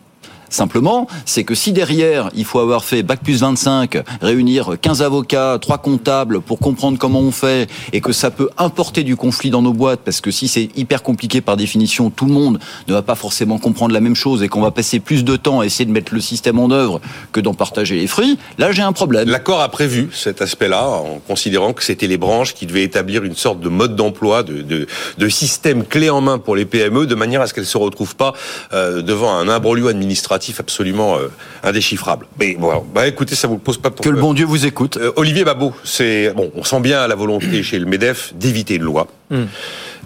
Simplement, 0.52 1.06
c'est 1.24 1.44
que 1.44 1.54
si 1.54 1.72
derrière, 1.72 2.28
il 2.34 2.44
faut 2.44 2.58
avoir 2.58 2.84
fait 2.84 3.02
Bac 3.02 3.20
plus 3.24 3.40
25, 3.40 3.96
réunir 4.20 4.76
15 4.78 5.00
avocats, 5.00 5.58
3 5.58 5.78
comptables 5.78 6.42
pour 6.42 6.58
comprendre 6.58 6.98
comment 6.98 7.20
on 7.20 7.30
fait, 7.30 7.70
et 7.94 8.02
que 8.02 8.12
ça 8.12 8.30
peut 8.30 8.50
importer 8.58 9.02
du 9.02 9.16
conflit 9.16 9.48
dans 9.48 9.62
nos 9.62 9.72
boîtes, 9.72 10.00
parce 10.04 10.20
que 10.20 10.30
si 10.30 10.48
c'est 10.48 10.68
hyper 10.76 11.02
compliqué 11.02 11.40
par 11.40 11.56
définition, 11.56 12.10
tout 12.10 12.26
le 12.26 12.34
monde 12.34 12.60
ne 12.86 12.92
va 12.92 13.00
pas 13.00 13.14
forcément 13.14 13.58
comprendre 13.58 13.94
la 13.94 14.00
même 14.00 14.14
chose, 14.14 14.42
et 14.42 14.48
qu'on 14.48 14.60
va 14.60 14.70
passer 14.70 15.00
plus 15.00 15.24
de 15.24 15.36
temps 15.36 15.60
à 15.60 15.64
essayer 15.64 15.86
de 15.86 15.90
mettre 15.90 16.12
le 16.12 16.20
système 16.20 16.58
en 16.58 16.70
œuvre 16.70 17.00
que 17.32 17.40
d'en 17.40 17.54
partager 17.54 17.96
les 17.96 18.06
fruits, 18.06 18.38
là 18.58 18.72
j'ai 18.72 18.82
un 18.82 18.92
problème. 18.92 19.30
L'accord 19.30 19.62
a 19.62 19.70
prévu 19.70 20.10
cet 20.12 20.42
aspect-là, 20.42 20.86
en 20.86 21.18
considérant 21.26 21.72
que 21.72 21.82
c'était 21.82 22.08
les 22.08 22.18
branches 22.18 22.52
qui 22.52 22.66
devaient 22.66 22.84
établir 22.84 23.24
une 23.24 23.36
sorte 23.36 23.60
de 23.60 23.70
mode 23.70 23.96
d'emploi, 23.96 24.42
de, 24.42 24.86
système 25.30 25.86
clé 25.86 26.10
en 26.10 26.20
main 26.20 26.38
pour 26.38 26.56
les 26.56 26.66
PME, 26.66 27.06
de 27.06 27.14
manière 27.14 27.40
à 27.40 27.46
ce 27.46 27.54
qu'elles 27.54 27.64
ne 27.64 27.68
se 27.68 27.78
retrouvent 27.78 28.16
pas 28.16 28.34
euh, 28.74 29.00
devant 29.00 29.34
un 29.34 29.48
imbroglio 29.48 29.88
administratif 29.88 30.41
absolument 30.58 31.16
euh, 31.16 31.28
indéchiffrable. 31.62 32.26
Mais 32.38 32.54
bon, 32.54 32.84
bah 32.94 33.06
écoutez, 33.06 33.34
ça 33.34 33.48
vous 33.48 33.58
pose 33.58 33.78
pas 33.78 33.90
pour 33.90 34.04
Que 34.04 34.10
le 34.10 34.20
bon 34.20 34.34
Dieu 34.34 34.44
vous 34.44 34.66
écoute. 34.66 34.96
Euh, 34.96 35.12
Olivier 35.16 35.44
Babot, 35.44 35.72
c'est 35.84 36.32
bon, 36.34 36.50
on 36.54 36.64
sent 36.64 36.80
bien 36.80 37.06
la 37.06 37.14
volonté 37.14 37.62
chez 37.62 37.78
le 37.78 37.86
Medef 37.86 38.34
d'éviter 38.34 38.76
une 38.76 38.82
loi, 38.82 39.06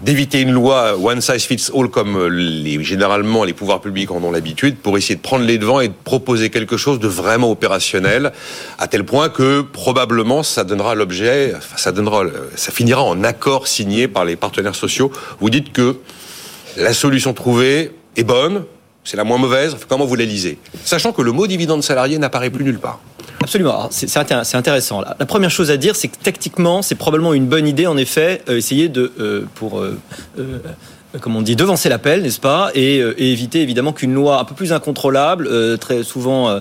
d'éviter 0.03 0.41
une 0.41 0.51
loi 0.51 0.97
one 0.97 1.21
size 1.21 1.43
fits 1.43 1.69
all 1.75 1.89
comme 1.89 2.15
euh, 2.17 2.27
les, 2.27 2.83
généralement 2.83 3.43
les 3.43 3.53
pouvoirs 3.53 3.81
publics 3.81 4.11
en 4.11 4.23
ont 4.23 4.31
l'habitude, 4.31 4.77
pour 4.77 4.97
essayer 4.97 5.15
de 5.15 5.21
prendre 5.21 5.45
les 5.45 5.57
devants 5.57 5.79
et 5.79 5.87
de 5.87 5.93
proposer 6.03 6.49
quelque 6.49 6.77
chose 6.77 6.99
de 6.99 7.07
vraiment 7.07 7.51
opérationnel, 7.51 8.31
à 8.77 8.87
tel 8.87 9.03
point 9.03 9.29
que 9.29 9.61
probablement 9.61 10.43
ça 10.43 10.63
donnera 10.63 10.95
l'objet, 10.95 11.53
enfin, 11.57 11.77
ça 11.77 11.91
donnera, 11.91 12.23
ça 12.55 12.71
finira 12.71 13.03
en 13.03 13.23
accord 13.23 13.67
signé 13.67 14.07
par 14.07 14.25
les 14.25 14.35
partenaires 14.35 14.75
sociaux. 14.75 15.11
Vous 15.39 15.49
dites 15.49 15.73
que 15.73 15.97
la 16.77 16.93
solution 16.93 17.33
trouvée 17.33 17.91
est 18.15 18.23
bonne. 18.23 18.63
C'est 19.07 19.15
la 19.15 19.23
moins 19.23 19.37
mauvaise. 19.37 19.77
Comment 19.87 20.05
vous 20.05 20.15
la 20.15 20.25
lisez? 20.25 20.59
Sachant 20.83 21.13
que 21.13 21.21
le 21.21 21.31
mot 21.31 21.47
dividende 21.47 21.81
salarié 21.81 22.17
n'apparaît 22.17 22.49
plus 22.49 22.65
nulle 22.65 22.77
part. 22.77 22.99
Absolument. 23.41 23.87
C'est 23.89 24.09
c'est 24.09 24.19
intér- 24.19 24.43
c'est 24.43 24.57
intéressant. 24.57 24.99
La, 24.99 25.25
première 25.25 25.49
chose 25.49 25.71
à 25.71 25.77
dire, 25.77 25.95
c'est 25.95 26.09
que 26.09 26.17
tactiquement, 26.21 26.81
c'est 26.81 26.95
probablement 26.95 27.33
une 27.33 27.45
bonne 27.45 27.69
idée, 27.69 27.87
en 27.87 27.95
effet, 27.95 28.41
euh, 28.49 28.57
essayer 28.57 28.89
de, 28.89 29.13
euh, 29.21 29.45
pour, 29.55 29.79
euh, 29.79 29.97
comme 31.21 31.37
on 31.37 31.41
dit, 31.41 31.55
devancer 31.55 31.87
l'appel, 31.87 32.21
n'est-ce 32.21 32.41
pas, 32.41 32.69
et, 32.75 32.97
éviter 33.17 33.61
évidemment 33.61 33.93
qu'une 33.93 34.13
loi 34.13 34.41
un 34.41 34.43
peu 34.43 34.55
plus 34.55 34.73
incontrôlable, 34.73 35.49
très 35.79 36.03
souvent 36.03 36.59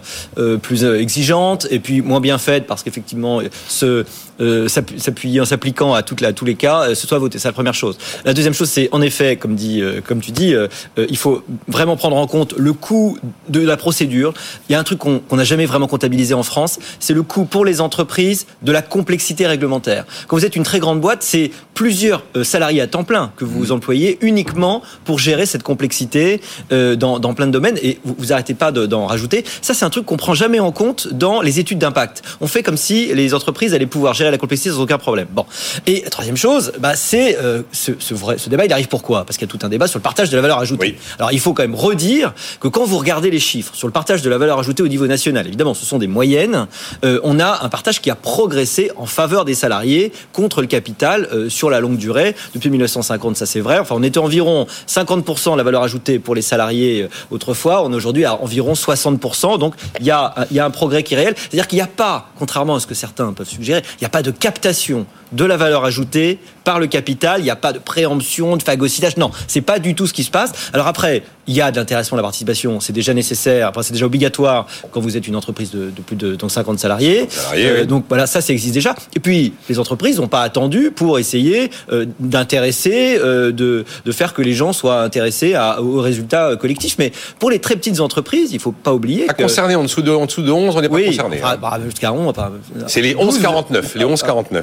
plus 0.63 0.85
exigeante, 0.85 1.67
et 1.71 1.81
puis 1.81 2.01
moins 2.01 2.21
bien 2.21 2.39
faite, 2.39 2.69
parce 2.69 2.85
qu'effectivement, 2.85 3.41
ce 3.69 4.05
euh, 4.41 4.69
s'appu- 4.69 4.99
s'appuyant, 4.99 5.45
s'appliquant 5.45 5.95
à, 5.95 6.03
la- 6.21 6.29
à 6.29 6.33
tous 6.33 6.45
les 6.45 6.55
cas, 6.55 6.83
euh, 6.89 6.95
ce 6.95 7.07
soit 7.07 7.19
voté. 7.19 7.39
C'est 7.39 7.49
la 7.49 7.53
première 7.53 7.75
chose. 7.75 7.99
La 8.25 8.35
deuxième 8.35 8.55
chose, 8.55 8.69
c'est 8.69 8.89
en 8.93 9.01
effet, 9.03 9.37
comme 9.37 9.55
dit, 9.55 9.81
euh, 9.83 10.01
comme 10.07 10.21
tu 10.21 10.31
dis, 10.33 10.55
euh, 10.55 10.69
il 10.97 11.17
faut 11.17 11.43
vraiment 11.69 11.97
prendre 11.97 12.17
en 12.17 12.27
compte 12.27 12.55
le 12.57 12.73
coût 12.73 13.19
de 13.49 13.61
la 13.61 13.77
procédure. 13.77 14.35
Il 14.69 14.73
y 14.73 14.75
a 14.75 14.79
un 14.81 14.85
truc 14.85 14.99
qu'on 14.99 15.19
qu'on 15.19 15.37
n'a 15.37 15.45
jamais 15.45 15.67
vraiment 15.67 15.87
comptabilisé 15.87 16.35
en 16.35 16.43
France, 16.43 16.79
c'est 17.01 17.15
le 17.15 17.23
coût 17.23 17.45
pour 17.47 17.65
les 17.65 17.81
entreprises 17.81 18.47
de 18.63 18.73
la 18.73 18.83
complexité 18.83 19.47
réglementaire. 19.47 20.05
Quand 20.29 20.37
vous 20.37 20.45
êtes 20.45 20.57
une 20.57 20.63
très 20.63 20.79
grande 20.79 21.01
boîte, 21.01 21.23
c'est 21.23 21.51
plusieurs 21.75 22.23
salariés 22.43 22.81
à 22.81 22.87
temps 22.87 23.05
plein 23.05 23.33
que 23.37 23.45
vous 23.45 23.73
employez 23.73 24.19
uniquement 24.21 24.83
pour 25.05 25.19
gérer 25.19 25.47
cette 25.47 25.63
complexité 25.63 26.41
euh, 26.73 26.97
dans, 26.97 27.19
dans 27.19 27.35
plein 27.35 27.47
de 27.47 27.53
domaines 27.53 27.79
et 27.83 27.99
vous, 28.05 28.15
vous 28.19 28.33
arrêtez 28.33 28.55
pas 28.55 28.73
de- 28.73 28.87
d'en 28.87 29.07
rajouter. 29.07 29.45
Ça, 29.63 29.75
c'est 29.75 29.85
un 29.85 29.91
truc 29.91 30.07
qu'on 30.07 30.17
prend 30.17 30.35
jamais 30.35 30.61
en 30.61 30.73
compte 30.73 31.09
dans 31.13 31.41
les 31.43 31.59
études 31.61 31.79
d'impact. 31.79 32.23
On 32.41 32.47
fait 32.47 32.63
comme 32.63 32.77
si 32.77 33.13
les 33.15 33.35
entreprises 33.35 33.75
allaient 33.75 33.87
pouvoir 33.87 34.15
gérer 34.15 34.26
la 34.31 34.39
complexité 34.39 34.71
sans 34.71 34.81
aucun 34.81 34.99
problème. 34.99 35.29
Bon. 35.31 35.47
Et 35.87 36.03
la 36.03 36.11
troisième 36.11 36.37
chose, 36.37 36.73
bah, 36.79 36.97
c'est 36.97 37.37
euh, 37.39 37.63
ce, 37.73 37.93
ce, 37.99 38.15
vrai, 38.15 38.39
ce 38.39 38.49
débat, 38.49 38.65
il 38.65 38.73
arrive 38.73 38.89
pourquoi? 38.89 39.25
Parce 39.25 39.37
qu'il 39.37 39.47
y 39.47 39.51
a 39.51 39.53
tout 39.53 39.65
un 39.65 39.69
débat 39.69 39.87
sur 39.87 39.99
le 39.99 40.03
partage 40.03 40.31
de 40.31 40.37
la 40.37 40.43
valeur 40.43 40.59
ajoutée. 40.59 40.97
Oui. 40.97 40.97
Alors, 41.19 41.33
il 41.33 41.41
faut 41.41 41.53
quand 41.53 41.63
même 41.63 41.75
redire 41.75 42.35
que 42.61 42.69
quand 42.69 42.85
vous 42.85 42.99
regardez 42.99 43.31
les 43.31 43.39
chiffres 43.39 43.75
sur 43.75 43.87
le 43.89 43.93
partage 43.93 44.23
de 44.23 44.31
la 44.31 44.39
valeur 44.39 44.59
ajoutée 44.59 44.83
au 44.83 44.89
niveau 44.89 45.07
national, 45.07 45.47
évidemment, 45.47 45.75
ce 45.75 45.85
sont 45.85 45.99
des 45.99 46.07
moyennes. 46.07 46.67
euh, 47.05 47.21
on 47.25 47.41
a 47.41 47.65
un 47.65 47.69
partage 47.69 48.01
qui 48.01 48.11
a 48.11 48.15
progressé 48.15 48.91
en 48.97 49.07
faveur 49.07 49.45
des 49.45 49.55
salariés 49.55 50.13
contre 50.33 50.61
le 50.61 50.67
capital 50.67 51.29
euh, 51.33 51.49
sur 51.49 51.71
la 51.71 51.81
longue 51.81 51.97
durée 51.97 52.35
depuis 52.55 52.71
1950. 52.71 53.37
Ça, 53.37 53.47
c'est 53.47 53.61
vrai. 53.61 53.79
Enfin, 53.79 53.95
on 53.97 54.03
était 54.03 54.19
environ 54.19 54.67
50% 54.89 55.53
de 55.53 55.57
la 55.59 55.63
valeur 55.63 55.83
ajoutée 55.83 56.19
pour 56.19 56.35
les 56.35 56.43
salariés 56.43 57.09
autrefois. 57.31 57.85
On 57.85 57.93
est 57.93 57.97
aujourd'hui 57.97 58.25
à 58.25 58.35
environ 58.43 58.73
60%. 58.73 59.59
Donc, 59.59 59.75
il 60.01 60.07
y 60.07 60.11
a, 60.11 60.35
il 60.51 60.57
y 60.57 60.61
a 60.61 60.65
un 60.65 60.71
progrès 60.71 61.03
qui 61.03 61.15
est 61.15 61.17
réel. 61.17 61.35
C'est-à-dire 61.37 61.67
qu'il 61.69 61.77
n'y 61.77 61.83
a 61.83 61.87
pas, 61.87 62.31
contrairement 62.39 62.77
à 62.77 62.81
ce 62.81 62.87
que 62.87 62.95
certains 62.95 63.33
peuvent 63.33 63.49
suggérer, 63.49 63.83
il 63.95 64.03
n'y 64.03 64.07
a 64.07 64.11
pas 64.11 64.16
pas 64.17 64.23
de 64.23 64.31
captation 64.31 65.05
de 65.33 65.45
la 65.45 65.57
valeur 65.57 65.85
ajoutée 65.85 66.39
par 66.65 66.79
le 66.81 66.87
capital. 66.87 67.41
Il 67.41 67.45
n'y 67.45 67.51
a 67.51 67.57
pas 67.57 67.73
de 67.73 67.79
préemption, 67.79 68.57
de 68.57 68.63
phagocytage. 68.63 69.17
Non, 69.17 69.31
c'est 69.47 69.61
pas 69.61 69.79
du 69.79 69.95
tout 69.95 70.07
ce 70.07 70.13
qui 70.13 70.25
se 70.25 70.31
passe. 70.31 70.53
Alors 70.73 70.87
après, 70.87 71.23
il 71.47 71.55
y 71.55 71.61
a 71.61 71.71
de 71.71 71.77
l'intéressement 71.77 72.17
la 72.17 72.23
participation. 72.23 72.81
C'est 72.81 72.93
déjà 72.93 73.15
nécessaire. 73.15 73.69
Enfin, 73.71 73.83
c'est 73.83 73.93
déjà 73.93 74.07
obligatoire 74.07 74.67
quand 74.91 75.01
vous 75.01 75.17
êtes 75.17 75.29
une 75.29 75.37
entreprise 75.37 75.71
de, 75.71 75.91
de 75.91 76.01
plus 76.05 76.17
de 76.17 76.35
donc 76.35 76.51
50 76.51 76.79
salariés. 76.79 77.27
Salariés, 77.31 77.67
Euh, 77.69 77.81
oui. 77.83 77.87
Donc 77.87 78.05
voilà, 78.09 78.27
ça, 78.27 78.41
ça 78.41 78.53
existe 78.53 78.75
déjà. 78.75 78.95
Et 79.15 79.21
puis, 79.21 79.53
les 79.69 79.79
entreprises 79.79 80.19
n'ont 80.19 80.27
pas 80.29 80.43
attendu 80.43 80.91
pour 80.91 81.19
essayer 81.19 81.71
euh, 81.93 82.07
d'intéresser, 82.19 83.19
euh, 83.21 83.53
de, 83.53 83.85
de 84.05 84.13
faire 84.13 84.35
que 84.35 84.43
les 84.43 84.53
gens 84.55 84.73
soient 84.73 85.03
intéressés 85.03 85.55
à, 85.55 85.81
aux 85.83 86.01
résultats 86.01 86.57
collectifs. 86.57 86.97
Mais 86.99 87.13
pour 87.39 87.51
les 87.51 87.59
très 87.61 87.77
petites 87.77 88.01
entreprises, 88.01 88.51
il 88.53 88.59
faut 88.61 88.73
pas 88.73 88.93
oublier 88.93 89.27
Pas 89.27 89.35
que... 89.35 89.43
concerné 89.43 89.75
en 89.77 89.83
dessous 89.83 90.03
de, 90.03 90.11
en 90.11 90.27
dessous 90.27 90.43
de 90.43 90.51
11, 90.51 90.75
on 90.77 90.81
n'est 90.81 90.89
pas 90.89 90.95
Oui, 90.95 91.07
concerné. 91.07 91.39
enfin, 91.43 91.55
hein. 91.55 91.59
bah, 91.61 91.79
jusqu'à 91.85 92.13
11, 92.13 92.29
enfin, 92.29 92.51
C'est 92.89 93.03
les 93.03 93.15
11,49. 93.15 93.97
Les 93.97 94.05
11,49. 94.05 94.53
Ouais. 94.53 94.63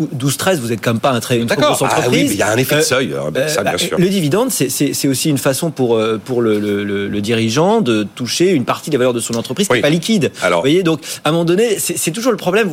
12-13, 0.00 0.58
vous 0.60 0.72
êtes 0.72 0.80
quand 0.82 0.92
même 0.92 1.00
pas 1.00 1.10
un 1.10 1.20
très, 1.20 1.38
une 1.38 1.46
très 1.46 1.56
grosse 1.56 1.78
Ah 1.82 1.86
entreprise. 1.86 2.10
oui, 2.12 2.24
mais 2.28 2.34
il 2.34 2.38
y 2.38 2.42
a 2.42 2.50
un 2.50 2.56
effet 2.56 2.76
de 2.76 2.80
Euh, 2.80 2.84
seuil, 2.84 3.14
hein, 3.14 3.30
ben, 3.32 3.48
ça, 3.48 3.62
bien 3.62 3.72
bah, 3.72 3.78
sûr. 3.78 3.98
Le 3.98 4.08
dividende, 4.08 4.50
c'est- 4.50 5.08
aussi 5.08 5.30
une 5.30 5.38
façon 5.38 5.70
pour, 5.70 5.96
euh, 5.96 6.20
pour 6.24 6.40
le, 6.42 6.58
le- 6.60 6.84
le- 6.84 7.08
le 7.08 7.20
dirigeant 7.20 7.80
de 7.80 8.04
toucher 8.14 8.50
une 8.52 8.64
partie 8.64 8.90
des 8.90 8.96
valeurs 8.96 9.14
de 9.14 9.20
son 9.20 9.34
entreprise 9.34 9.66
qui 9.68 9.74
n'est 9.74 9.80
pas 9.80 9.90
liquide. 9.90 10.30
Alors- 10.42 10.58
Vous 10.60 10.62
voyez, 10.62 10.82
donc 10.82 11.00
à 11.24 11.28
un 11.30 11.32
moment 11.32 11.44
donné, 11.44 11.78
c'est 11.78 12.10
toujours 12.12 12.32
le 12.32 12.38
problème. 12.38 12.70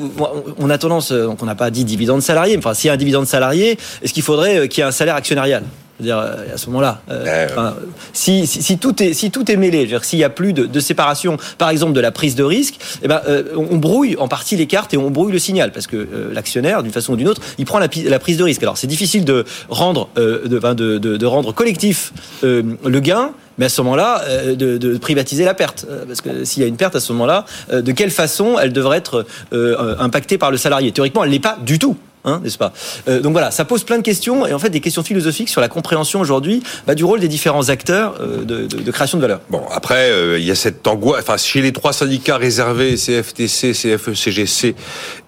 On 0.59 0.69
a 0.69 0.77
tendance, 0.77 1.11
euh, 1.11 1.25
donc 1.25 1.41
on 1.41 1.45
n'a 1.45 1.55
pas 1.55 1.69
dit 1.71 1.85
dividende 1.85 2.21
salarié, 2.21 2.55
mais 2.57 2.63
enfin, 2.65 2.73
s'il 2.73 2.87
y 2.87 2.91
a 2.91 2.93
un 2.93 2.97
dividende 2.97 3.25
salarié, 3.27 3.77
est-ce 4.03 4.13
qu'il 4.13 4.23
faudrait 4.23 4.57
euh, 4.59 4.67
qu'il 4.67 4.81
y 4.81 4.83
ait 4.83 4.87
un 4.87 4.91
salaire 4.91 5.15
actionnarial? 5.15 5.63
C'est-à-dire 5.97 6.17
euh, 6.17 6.53
à 6.53 6.57
ce 6.57 6.67
moment-là, 6.67 7.01
euh, 7.09 7.47
enfin, 7.49 7.75
si, 8.11 8.45
si, 8.47 8.61
si 8.61 8.77
tout 8.77 9.01
est 9.01 9.13
si 9.13 9.31
tout 9.31 9.49
est 9.49 9.55
mêlé, 9.55 9.89
s'il 10.01 10.19
y 10.19 10.23
a 10.25 10.29
plus 10.29 10.51
de, 10.51 10.65
de 10.65 10.79
séparation, 10.79 11.37
par 11.57 11.69
exemple 11.69 11.93
de 11.93 12.01
la 12.01 12.11
prise 12.11 12.35
de 12.35 12.43
risque, 12.43 12.75
eh 13.01 13.07
ben 13.07 13.21
euh, 13.27 13.43
on, 13.55 13.77
brouille 13.77 14.17
en 14.19 14.27
partie 14.27 14.57
les 14.57 14.67
cartes 14.67 14.93
et 14.93 14.97
on 14.97 15.09
brouille 15.09 15.31
le 15.31 15.39
signal 15.39 15.71
parce 15.71 15.87
que 15.87 15.95
euh, 15.95 16.33
l'actionnaire, 16.33 16.83
d'une 16.83 16.91
façon 16.91 17.13
ou 17.13 17.15
d'une 17.15 17.29
autre, 17.29 17.41
il 17.57 17.65
prend 17.65 17.79
la, 17.79 17.87
la 18.09 18.19
prise 18.19 18.37
de 18.37 18.43
risque. 18.43 18.61
Alors 18.61 18.77
c'est 18.77 18.87
difficile 18.87 19.23
de 19.23 19.45
rendre 19.69 20.09
euh, 20.17 20.47
de, 20.47 20.57
enfin, 20.57 20.75
de, 20.75 20.97
de, 20.97 21.15
de 21.15 21.25
rendre 21.25 21.53
collectif 21.53 22.11
euh, 22.43 22.61
le 22.85 22.99
gain. 22.99 23.31
Mais 23.57 23.67
à 23.67 23.69
ce 23.69 23.81
moment-là, 23.83 24.21
euh, 24.27 24.53
de, 24.55 24.77
de 24.77 24.97
privatiser 24.97 25.45
la 25.45 25.53
perte, 25.53 25.85
Euh, 25.89 26.03
parce 26.05 26.19
que 26.19 26.43
s'il 26.43 26.61
y 26.61 26.65
a 26.65 26.67
une 26.67 26.75
perte 26.75 26.95
à 26.95 26.99
ce 26.99 27.13
moment-là, 27.13 27.45
euh, 27.71 27.81
de 27.81 27.93
quelle 27.93 28.11
façon 28.11 28.59
elle 28.59 28.73
devrait 28.73 28.97
être 28.97 29.25
euh, 29.53 29.95
impactée 29.97 30.37
par 30.37 30.51
le 30.51 30.57
salarié? 30.57 30.91
Théoriquement, 30.91 31.23
elle 31.23 31.29
l'est 31.31 31.39
pas 31.39 31.57
du 31.65 31.79
tout. 31.79 31.95
Hein, 32.25 32.41
n'est-ce 32.43 32.57
pas? 32.57 32.73
Euh, 33.07 33.19
Donc 33.21 33.31
voilà, 33.33 33.51
ça 33.51 33.65
pose 33.65 33.83
plein 33.83 33.97
de 33.97 34.03
questions 34.03 34.45
et 34.47 34.53
en 34.53 34.59
fait 34.59 34.69
des 34.69 34.81
questions 34.81 35.03
philosophiques 35.03 35.49
sur 35.49 35.61
la 35.61 35.69
compréhension 35.69 36.19
aujourd'hui 36.19 36.63
bah, 36.87 36.95
du 36.95 37.03
rôle 37.05 37.19
des 37.19 37.27
différents 37.27 37.69
acteurs 37.69 38.15
euh, 38.19 38.43
de, 38.43 38.65
de- 38.67 38.81
de 38.81 38.91
création 38.91 39.17
de 39.17 39.21
valeur. 39.21 39.41
Bon, 39.49 39.61
après, 39.71 40.09
euh, 40.11 40.39
il 40.39 40.45
y 40.45 40.51
a 40.51 40.55
cette 40.55 40.85
angoisse. 40.87 41.21
Enfin, 41.21 41.37
chez 41.37 41.61
les 41.61 41.71
trois 41.71 41.93
syndicats 41.93 42.37
réservés, 42.37 42.95
CFTC, 42.97 43.71
CFE-CGC 43.73 44.75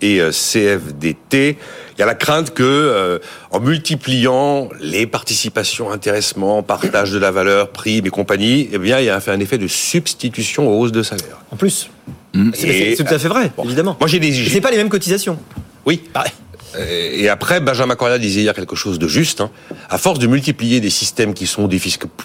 et 0.01 0.19
CFDT, 0.31 1.57
il 1.95 1.99
y 1.99 2.03
a 2.03 2.05
la 2.05 2.15
crainte 2.15 2.53
que, 2.53 2.63
euh, 2.63 3.19
en 3.51 3.59
multipliant 3.59 4.69
les 4.81 5.07
participations, 5.07 5.91
intéressements, 5.91 6.61
partage 6.63 7.11
de 7.11 7.17
la 7.19 7.31
valeur, 7.31 7.69
primes 7.69 8.05
et 8.05 8.09
compagnie, 8.09 8.69
eh 8.71 8.77
bien, 8.77 8.99
il 8.99 9.05
y 9.05 9.09
a 9.09 9.19
fait 9.19 9.31
un 9.31 9.39
effet 9.39 9.57
de 9.57 9.67
substitution 9.67 10.67
aux 10.69 10.79
hausses 10.81 10.91
de 10.91 11.03
salaire. 11.03 11.37
En 11.51 11.55
plus, 11.55 11.89
Mm. 12.33 12.51
c'est 12.53 12.95
tout 12.97 13.05
à 13.13 13.17
fait 13.17 13.29
vrai, 13.29 13.51
Bon. 13.57 13.63
évidemment. 13.63 13.95
Moi, 13.99 14.07
j'ai 14.07 14.19
des. 14.19 14.31
C'est 14.33 14.61
pas 14.61 14.69
les 14.69 14.77
mêmes 14.77 14.89
cotisations. 14.89 15.39
Oui. 15.85 16.01
Pareil. 16.13 16.31
Et 16.77 17.29
après, 17.29 17.59
Benjamin 17.59 17.95
Correa 17.95 18.19
disait 18.19 18.41
hier 18.41 18.53
quelque 18.53 18.75
chose 18.75 18.99
de 18.99 19.07
juste. 19.07 19.41
hein. 19.41 19.49
À 19.89 19.97
force 19.97 20.19
de 20.19 20.27
multiplier 20.27 20.79
des 20.79 20.89
systèmes 20.89 21.33
qui 21.33 21.47
sont 21.47 21.67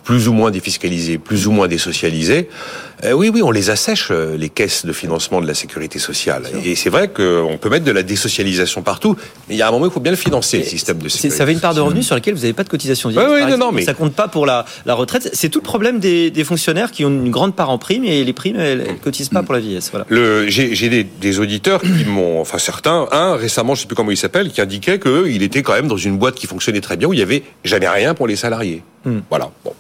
plus 0.03 0.29
ou 0.29 0.33
moins 0.33 0.51
défiscalisés, 0.51 1.19
plus 1.19 1.47
ou 1.47 1.53
moins 1.53 1.69
désocialisés, 1.69 2.49
euh, 3.04 3.12
oui, 3.12 3.30
oui, 3.32 3.42
on 3.42 3.50
les 3.50 3.71
assèche, 3.71 4.09
euh, 4.11 4.37
les 4.37 4.49
caisses 4.49 4.87
de 4.87 4.92
financement 4.92 5.40
de 5.40 5.47
la 5.47 5.54
sécurité 5.54 5.99
sociale. 5.99 6.44
Et 6.64 6.75
c'est 6.76 6.90
vrai 6.90 7.09
qu'on 7.09 7.59
peut 7.61 7.68
mettre 7.68 7.85
de 7.85 7.90
la 7.92 8.02
désocialisation 8.02 8.82
partout, 8.82 9.16
mais 9.49 9.54
il 9.54 9.59
y 9.59 9.62
a 9.62 9.68
un 9.68 9.71
moment, 9.71 9.87
il 9.87 9.90
faut 9.92 10.00
bien 10.00 10.12
le 10.12 10.16
financer, 10.16 10.59
le 10.59 10.64
système 10.64 10.99
de 10.99 11.09
sécurité. 11.09 11.37
Ça 11.37 11.42
avait 11.42 11.52
une 11.52 11.61
part 11.61 11.75
de 11.75 11.80
revenus 11.80 12.06
sur 12.06 12.14
laquelle 12.14 12.35
vous 12.35 12.40
n'avez 12.40 12.52
pas 12.52 12.64
de 12.64 12.68
cotisation 12.68 13.09
directe. 13.11 13.28
Ouais, 13.28 13.35
ouais, 13.35 13.40
par 13.40 13.50
non, 13.50 13.59
non, 13.59 13.73
mais- 13.73 13.82
Ça 13.85 13.94
compte 13.94 14.14
pas 14.14 14.28
pour 14.28 14.47
la, 14.47 14.64
la 14.87 14.94
retraite. 14.94 15.30
C'est 15.32 15.49
tout 15.49 15.59
le 15.59 15.64
problème 15.64 15.99
des, 15.99 16.30
des 16.30 16.44
fonctionnaires 16.44 16.90
qui 16.90 17.04
ont 17.04 17.11
une 17.11 17.30
grande 17.30 17.56
part 17.56 17.71
en 17.71 17.78
prime 17.78 18.04
et 18.04 18.23
les 18.25 18.32
primes, 18.32 18.56
elles, 18.59 18.85
elles 18.88 18.99
cotisent 18.99 19.28
pas 19.30 19.42
pour 19.42 19.54
la 19.54 19.61
vieillesse. 19.61 19.90
Voilà. 19.90 20.06
J'ai, 20.49 21.04
des 21.21 21.38
auditeurs 21.38 21.80
qui 21.80 22.04
m'ont, 22.04 22.40
enfin 22.40 22.59
certains, 22.59 23.09
un 23.12 23.35
récemment, 23.37 23.75
je 23.75 23.82
sais 23.82 23.87
plus 23.87 23.97
comment 23.97 24.11
il 24.11 24.16
s'appelle, 24.16 24.50
qui 24.50 24.61
indiquait 24.61 24.99
qu'il 24.99 25.42
était 25.42 25.62
quand 25.62 25.73
même 25.73 25.88
dans 25.88 25.97
une 25.97 26.18
boîte 26.18 26.35
qui 26.37 26.47
fonctionnait 26.47 26.80
très 26.80 26.97
bien 26.97 27.09
où 27.09 27.12
il 27.12 27.18
y 27.18 27.23
avait 27.23 27.42
jamais 27.64 27.88
rien 27.88 28.14
pour 28.14 28.26
les 28.26 28.37
salariés. 28.37 28.82
Hmm. 29.04 29.18
Voilà. 29.30 29.50
Bon. 29.64 29.75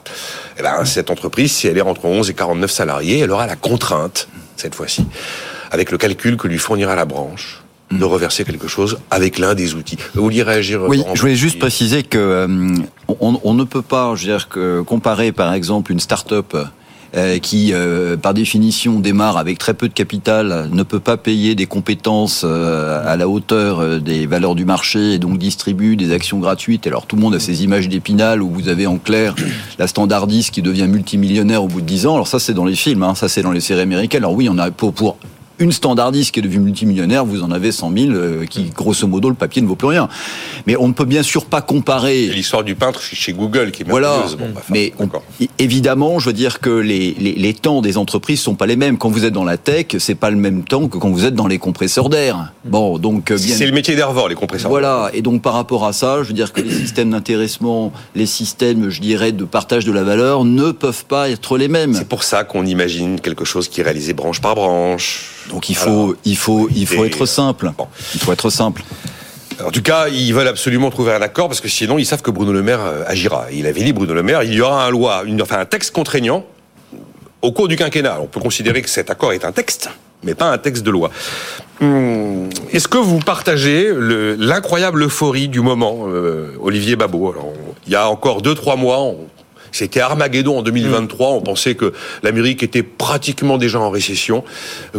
Eh 0.58 0.62
ben, 0.62 0.84
cette 0.84 1.10
entreprise, 1.10 1.52
si 1.52 1.66
elle 1.66 1.78
est 1.78 1.82
entre 1.82 2.04
11 2.04 2.30
et 2.30 2.34
49 2.34 2.70
salariés, 2.70 3.20
elle 3.20 3.30
aura 3.30 3.46
la 3.46 3.56
contrainte 3.56 4.28
cette 4.56 4.74
fois-ci, 4.74 5.06
avec 5.70 5.90
le 5.90 5.98
calcul 5.98 6.36
que 6.36 6.46
lui 6.46 6.58
fournira 6.58 6.94
la 6.94 7.04
branche, 7.04 7.62
de 7.90 8.04
reverser 8.04 8.44
quelque 8.44 8.68
chose 8.68 8.98
avec 9.10 9.38
l'un 9.38 9.54
des 9.54 9.74
outils. 9.74 9.98
Vous 10.14 10.22
vouliez 10.22 10.42
réagir 10.42 10.82
Oui, 10.82 11.02
je 11.14 11.20
voulais 11.20 11.34
juste 11.36 11.58
préciser 11.58 12.02
que 12.02 12.18
euh, 12.18 12.76
on, 13.20 13.40
on 13.42 13.54
ne 13.54 13.64
peut 13.64 13.82
pas, 13.82 14.14
je 14.14 14.26
veux 14.26 14.32
dire, 14.32 14.48
que 14.48 14.82
comparer 14.82 15.32
par 15.32 15.52
exemple 15.52 15.92
une 15.92 16.00
start-up 16.00 16.56
euh, 17.14 17.38
qui, 17.38 17.72
euh, 17.74 18.16
par 18.16 18.32
définition, 18.32 18.98
démarre 18.98 19.36
avec 19.36 19.58
très 19.58 19.74
peu 19.74 19.86
de 19.86 19.92
capital, 19.92 20.68
ne 20.72 20.82
peut 20.82 21.00
pas 21.00 21.18
payer 21.18 21.54
des 21.54 21.66
compétences 21.66 22.42
euh, 22.42 23.02
à 23.06 23.16
la 23.16 23.28
hauteur 23.28 24.00
des 24.00 24.26
valeurs 24.26 24.54
du 24.54 24.64
marché 24.64 25.12
et 25.12 25.18
donc 25.18 25.36
distribue 25.36 25.96
des 25.96 26.12
actions 26.12 26.38
gratuites. 26.38 26.86
Alors 26.86 27.04
tout 27.04 27.16
le 27.16 27.22
monde 27.22 27.34
a 27.34 27.40
ces 27.40 27.64
images 27.64 27.88
d'épinal 27.88 28.40
où 28.40 28.48
vous 28.48 28.68
avez 28.68 28.86
en 28.86 28.96
clair 28.96 29.34
la 29.78 29.86
standardiste 29.86 30.52
qui 30.52 30.62
devient 30.62 30.88
multimillionnaire 30.88 31.62
au 31.62 31.68
bout 31.68 31.82
de 31.82 31.86
10 31.86 32.06
ans. 32.06 32.14
Alors 32.14 32.28
ça, 32.28 32.38
c'est 32.38 32.54
dans 32.54 32.64
les 32.64 32.76
films, 32.76 33.02
hein, 33.02 33.14
ça 33.14 33.28
c'est 33.28 33.42
dans 33.42 33.52
les 33.52 33.60
séries 33.60 33.82
américaines. 33.82 34.22
Alors 34.22 34.34
oui, 34.34 34.48
on 34.50 34.56
a 34.56 34.70
pour, 34.70 34.94
pour 34.94 35.18
une 35.58 35.72
standardiste 35.72 36.32
qui 36.32 36.40
est 36.40 36.42
devenue 36.42 36.60
multimillionnaire, 36.64 37.24
vous 37.24 37.42
en 37.42 37.50
avez 37.50 37.72
100 37.72 37.92
000 37.96 38.10
euh, 38.12 38.46
qui, 38.46 38.64
grosso 38.70 39.06
modo, 39.06 39.28
le 39.28 39.34
papier 39.34 39.62
ne 39.62 39.66
vaut 39.66 39.76
plus 39.76 39.88
rien. 39.88 40.08
Mais 40.66 40.76
on 40.76 40.88
ne 40.88 40.92
peut 40.92 41.04
bien 41.04 41.22
sûr 41.22 41.44
pas 41.44 41.60
comparer 41.62 42.26
l'histoire 42.26 42.64
du 42.64 42.74
peintre 42.74 43.00
chez 43.00 43.32
Google 43.32 43.70
qui 43.70 43.82
est 43.82 43.88
voilà. 43.88 44.24
Bon, 44.38 44.46
bah, 44.46 44.46
enfin, 44.56 44.64
Mais 44.70 44.92
on- 44.98 45.08
évidemment, 45.58 46.18
je 46.18 46.26
veux 46.26 46.32
dire 46.32 46.60
que 46.60 46.70
les, 46.70 47.14
les, 47.18 47.32
les 47.34 47.54
temps 47.54 47.82
des 47.82 47.96
entreprises 47.98 48.40
sont 48.40 48.54
pas 48.54 48.66
les 48.66 48.76
mêmes. 48.76 48.98
Quand 48.98 49.10
vous 49.10 49.24
êtes 49.24 49.32
dans 49.32 49.44
la 49.44 49.56
tech, 49.56 49.86
c'est 49.98 50.14
pas 50.14 50.30
le 50.30 50.36
même 50.36 50.64
temps 50.64 50.88
que 50.88 50.98
quand 50.98 51.10
vous 51.10 51.24
êtes 51.24 51.34
dans 51.34 51.46
les 51.46 51.58
compresseurs 51.58 52.08
d'air. 52.08 52.52
Bon, 52.64 52.98
donc 52.98 53.30
euh, 53.30 53.36
bien. 53.36 53.54
C'est 53.54 53.66
le 53.66 53.72
métier 53.72 53.94
d'Hervor, 53.94 54.28
les 54.28 54.34
compresseurs. 54.34 54.70
Voilà, 54.70 55.10
et 55.14 55.22
donc 55.22 55.42
par 55.42 55.54
rapport 55.54 55.84
à 55.86 55.92
ça, 55.92 56.22
je 56.22 56.28
veux 56.28 56.34
dire 56.34 56.52
que 56.52 56.60
les 56.60 56.72
systèmes 56.72 57.10
d'intéressement, 57.10 57.92
les 58.14 58.26
systèmes, 58.26 58.90
je 58.90 59.00
dirais, 59.00 59.32
de 59.32 59.44
partage 59.44 59.84
de 59.84 59.92
la 59.92 60.02
valeur 60.04 60.44
ne 60.44 60.70
peuvent 60.72 61.04
pas 61.04 61.30
être 61.30 61.56
les 61.58 61.68
mêmes. 61.68 61.94
C'est 61.94 62.08
pour 62.08 62.22
ça 62.24 62.44
qu'on 62.44 62.66
imagine 62.66 63.20
quelque 63.20 63.44
chose 63.44 63.68
qui 63.68 63.80
est 63.80 63.84
réalisé 63.84 64.12
branche 64.12 64.40
par 64.40 64.54
branche. 64.54 65.28
Donc 65.52 65.68
il 65.68 65.76
faut, 65.76 66.16
il 66.24 66.36
faut, 66.36 66.68
il 66.74 66.86
faut 66.86 67.04
Et- 67.04 67.08
être 67.08 67.26
simple. 67.26 67.70
Bon. 67.78 67.86
Il 68.14 68.20
faut 68.20 68.32
être 68.32 68.50
simple. 68.50 68.82
En 69.64 69.70
tout 69.70 69.82
cas, 69.82 70.08
ils 70.08 70.32
veulent 70.32 70.48
absolument 70.48 70.90
trouver 70.90 71.12
un 71.12 71.22
accord 71.22 71.46
parce 71.48 71.60
que 71.60 71.68
sinon, 71.68 71.98
ils 71.98 72.06
savent 72.06 72.22
que 72.22 72.30
Bruno 72.32 72.52
Le 72.52 72.62
Maire 72.62 72.80
euh, 72.80 73.04
agira. 73.06 73.46
Il 73.52 73.66
avait 73.66 73.82
dit, 73.84 73.92
Bruno 73.92 74.14
Le 74.14 74.22
Maire, 74.22 74.42
il 74.42 74.54
y 74.54 74.60
aura 74.60 74.86
un 74.86 74.90
loi, 74.90 75.22
une, 75.26 75.40
enfin 75.42 75.58
un 75.58 75.66
texte 75.66 75.92
contraignant 75.92 76.44
au 77.42 77.52
cours 77.52 77.68
du 77.68 77.76
quinquennat. 77.76 78.18
On 78.20 78.26
peut 78.26 78.40
considérer 78.40 78.82
que 78.82 78.88
cet 78.88 79.10
accord 79.10 79.32
est 79.34 79.44
un 79.44 79.52
texte, 79.52 79.90
mais 80.24 80.34
pas 80.34 80.46
un 80.50 80.58
texte 80.58 80.82
de 80.84 80.90
loi. 80.90 81.10
Hum, 81.80 82.48
Est-ce 82.72 82.88
que 82.88 82.98
vous 82.98 83.18
partagez 83.18 83.90
le- 83.94 84.34
l'incroyable 84.36 85.02
euphorie 85.04 85.48
du 85.48 85.60
moment, 85.60 86.06
euh, 86.08 86.56
Olivier 86.60 86.96
Babot? 86.96 87.30
Alors, 87.32 87.52
Il 87.86 87.92
y 87.92 87.96
a 87.96 88.08
encore 88.08 88.42
deux, 88.42 88.54
trois 88.54 88.76
mois, 88.76 89.00
on- 89.00 89.18
c'était 89.72 90.00
Armageddon 90.00 90.58
en 90.58 90.62
2023. 90.62 91.30
On 91.30 91.40
pensait 91.40 91.74
que 91.74 91.92
l'Amérique 92.22 92.62
était 92.62 92.82
pratiquement 92.82 93.58
déjà 93.58 93.80
en 93.80 93.90
récession, 93.90 94.44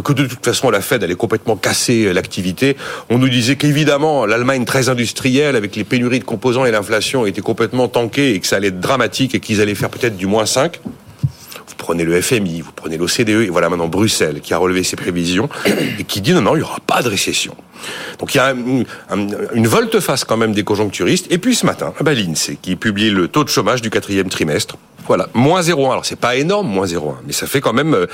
que 0.02 0.12
de 0.12 0.26
toute 0.26 0.44
façon 0.44 0.70
la 0.70 0.80
Fed 0.80 1.02
allait 1.02 1.14
complètement 1.14 1.56
casser 1.56 2.04
euh, 2.04 2.12
l'activité. 2.12 2.76
On 3.10 3.18
nous 3.18 3.28
disait 3.28 3.56
qu'évidemment 3.56 4.26
l'Allemagne 4.26 4.64
très 4.64 4.88
industrielle, 4.88 5.56
avec 5.56 5.76
les 5.76 5.84
pénuries 5.84 6.18
de 6.18 6.24
composants 6.24 6.64
et 6.64 6.70
l'inflation, 6.70 7.26
était 7.26 7.40
complètement 7.40 7.88
tankée 7.88 8.34
et 8.34 8.40
que 8.40 8.46
ça 8.46 8.56
allait 8.56 8.68
être 8.68 8.80
dramatique 8.80 9.34
et 9.34 9.40
qu'ils 9.40 9.60
allaient 9.60 9.74
faire 9.74 9.90
peut-être 9.90 10.16
du 10.16 10.26
moins 10.26 10.46
5. 10.46 10.80
Prenez 11.84 12.04
le 12.04 12.18
FMI, 12.22 12.62
vous 12.62 12.72
prenez 12.74 12.96
l'OCDE, 12.96 13.28
et 13.28 13.48
voilà 13.50 13.68
maintenant 13.68 13.88
Bruxelles 13.88 14.40
qui 14.40 14.54
a 14.54 14.56
relevé 14.56 14.82
ses 14.84 14.96
prévisions 14.96 15.50
et 15.98 16.04
qui 16.04 16.22
dit 16.22 16.32
non, 16.32 16.40
non, 16.40 16.54
il 16.54 16.60
n'y 16.60 16.64
aura 16.64 16.78
pas 16.86 17.02
de 17.02 17.10
récession. 17.10 17.54
Donc 18.18 18.34
il 18.34 18.38
y 18.38 18.40
a 18.40 18.46
un- 18.46 18.84
un- 19.10 19.28
une 19.52 19.66
volte-face 19.66 20.24
quand 20.24 20.38
même 20.38 20.52
des 20.54 20.64
conjoncturistes. 20.64 21.26
Et 21.30 21.36
puis 21.36 21.54
ce 21.54 21.66
matin, 21.66 21.92
ah 22.00 22.02
ben, 22.02 22.16
l'INSEE 22.16 22.56
qui 22.62 22.76
publie 22.76 23.10
le 23.10 23.28
taux 23.28 23.44
de 23.44 23.50
chômage 23.50 23.82
du 23.82 23.90
quatrième 23.90 24.30
trimestre. 24.30 24.78
Voilà, 25.06 25.28
moins 25.34 25.60
0,1. 25.60 25.90
Alors 25.92 26.06
c'est 26.06 26.18
pas 26.18 26.36
énorme, 26.36 26.68
moins 26.68 26.86
0,1, 26.86 27.16
mais 27.26 27.34
ça 27.34 27.46
fait 27.46 27.60
quand 27.60 27.74
même 27.74 27.92
euh, 27.92 28.06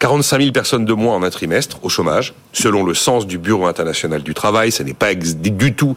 45 0.00 0.40
000 0.40 0.50
personnes 0.50 0.84
de 0.84 0.92
moins 0.92 1.14
en 1.14 1.22
un 1.22 1.30
trimestre 1.30 1.78
au 1.84 1.88
chômage, 1.88 2.34
selon 2.52 2.82
le 2.82 2.92
sens 2.94 3.28
du 3.28 3.38
Bureau 3.38 3.66
international 3.66 4.24
du 4.24 4.34
travail. 4.34 4.72
Ça 4.72 4.82
n'est 4.82 4.94
pas 4.94 5.14
du 5.14 5.74
tout 5.74 5.94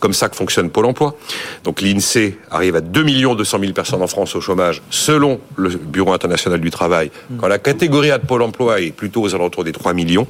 comme 0.00 0.12
ça 0.12 0.28
que 0.28 0.36
fonctionne 0.36 0.70
Pôle 0.70 0.86
emploi. 0.86 1.16
Donc 1.64 1.80
l'INSEE 1.80 2.38
arrive 2.50 2.76
à 2.76 2.80
2 2.80 3.04
200 3.04 3.58
000 3.60 3.72
personnes 3.72 4.02
en 4.02 4.06
France 4.06 4.36
au 4.36 4.40
chômage, 4.40 4.82
selon 4.90 5.40
le 5.56 5.70
Bureau 5.70 6.12
international 6.12 6.60
du 6.60 6.70
travail, 6.70 7.10
quand 7.38 7.48
la 7.48 7.58
catégorie 7.58 8.10
A 8.10 8.18
de 8.18 8.26
Pôle 8.26 8.42
emploi 8.42 8.80
est 8.80 8.92
plutôt 8.92 9.22
aux 9.22 9.34
alentours 9.34 9.64
des 9.64 9.72
3 9.72 9.94
millions. 9.94 10.26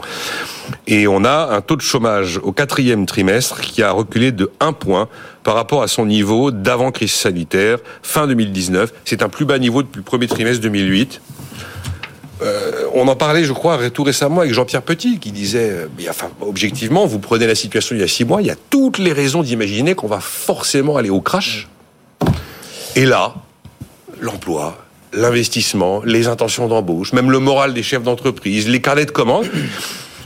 Et 0.86 1.06
on 1.06 1.24
a 1.24 1.54
un 1.54 1.60
taux 1.60 1.76
de 1.76 1.82
chômage 1.82 2.38
au 2.42 2.52
quatrième 2.52 3.06
trimestre 3.06 3.60
qui 3.60 3.82
a 3.82 3.90
reculé 3.90 4.32
de 4.32 4.50
1 4.60 4.72
point 4.72 5.08
par 5.42 5.54
rapport 5.54 5.82
à 5.82 5.88
son 5.88 6.06
niveau 6.06 6.50
d'avant 6.50 6.90
crise 6.90 7.12
sanitaire, 7.12 7.78
fin 8.02 8.26
2019. 8.26 8.92
C'est 9.04 9.22
un 9.22 9.28
plus 9.28 9.44
bas 9.44 9.58
niveau 9.58 9.82
depuis 9.82 9.98
le 9.98 10.04
premier 10.04 10.26
trimestre 10.26 10.62
2008. 10.62 11.20
Euh, 12.42 12.84
on 12.94 13.08
en 13.08 13.16
parlait, 13.16 13.44
je 13.44 13.52
crois, 13.52 13.90
tout 13.90 14.04
récemment 14.04 14.40
avec 14.40 14.52
Jean-Pierre 14.52 14.82
Petit, 14.82 15.18
qui 15.18 15.32
disait, 15.32 15.70
euh, 15.70 15.86
enfin, 16.08 16.30
objectivement, 16.40 17.06
vous 17.06 17.18
prenez 17.18 17.46
la 17.46 17.54
situation 17.54 17.96
il 17.96 18.00
y 18.00 18.04
a 18.04 18.08
six 18.08 18.24
mois, 18.24 18.40
il 18.42 18.46
y 18.46 18.50
a 18.50 18.56
toutes 18.70 18.98
les 18.98 19.12
raisons 19.12 19.42
d'imaginer 19.42 19.94
qu'on 19.94 20.06
va 20.06 20.20
forcément 20.20 20.96
aller 20.96 21.10
au 21.10 21.20
crash. 21.20 21.68
Et 22.96 23.04
là, 23.04 23.34
l'emploi, 24.20 24.78
l'investissement, 25.12 26.02
les 26.04 26.28
intentions 26.28 26.68
d'embauche, 26.68 27.12
même 27.12 27.30
le 27.30 27.38
moral 27.38 27.74
des 27.74 27.82
chefs 27.82 28.02
d'entreprise, 28.02 28.68
les 28.68 28.80
carnets 28.80 29.06
de 29.06 29.10
commandes, 29.10 29.46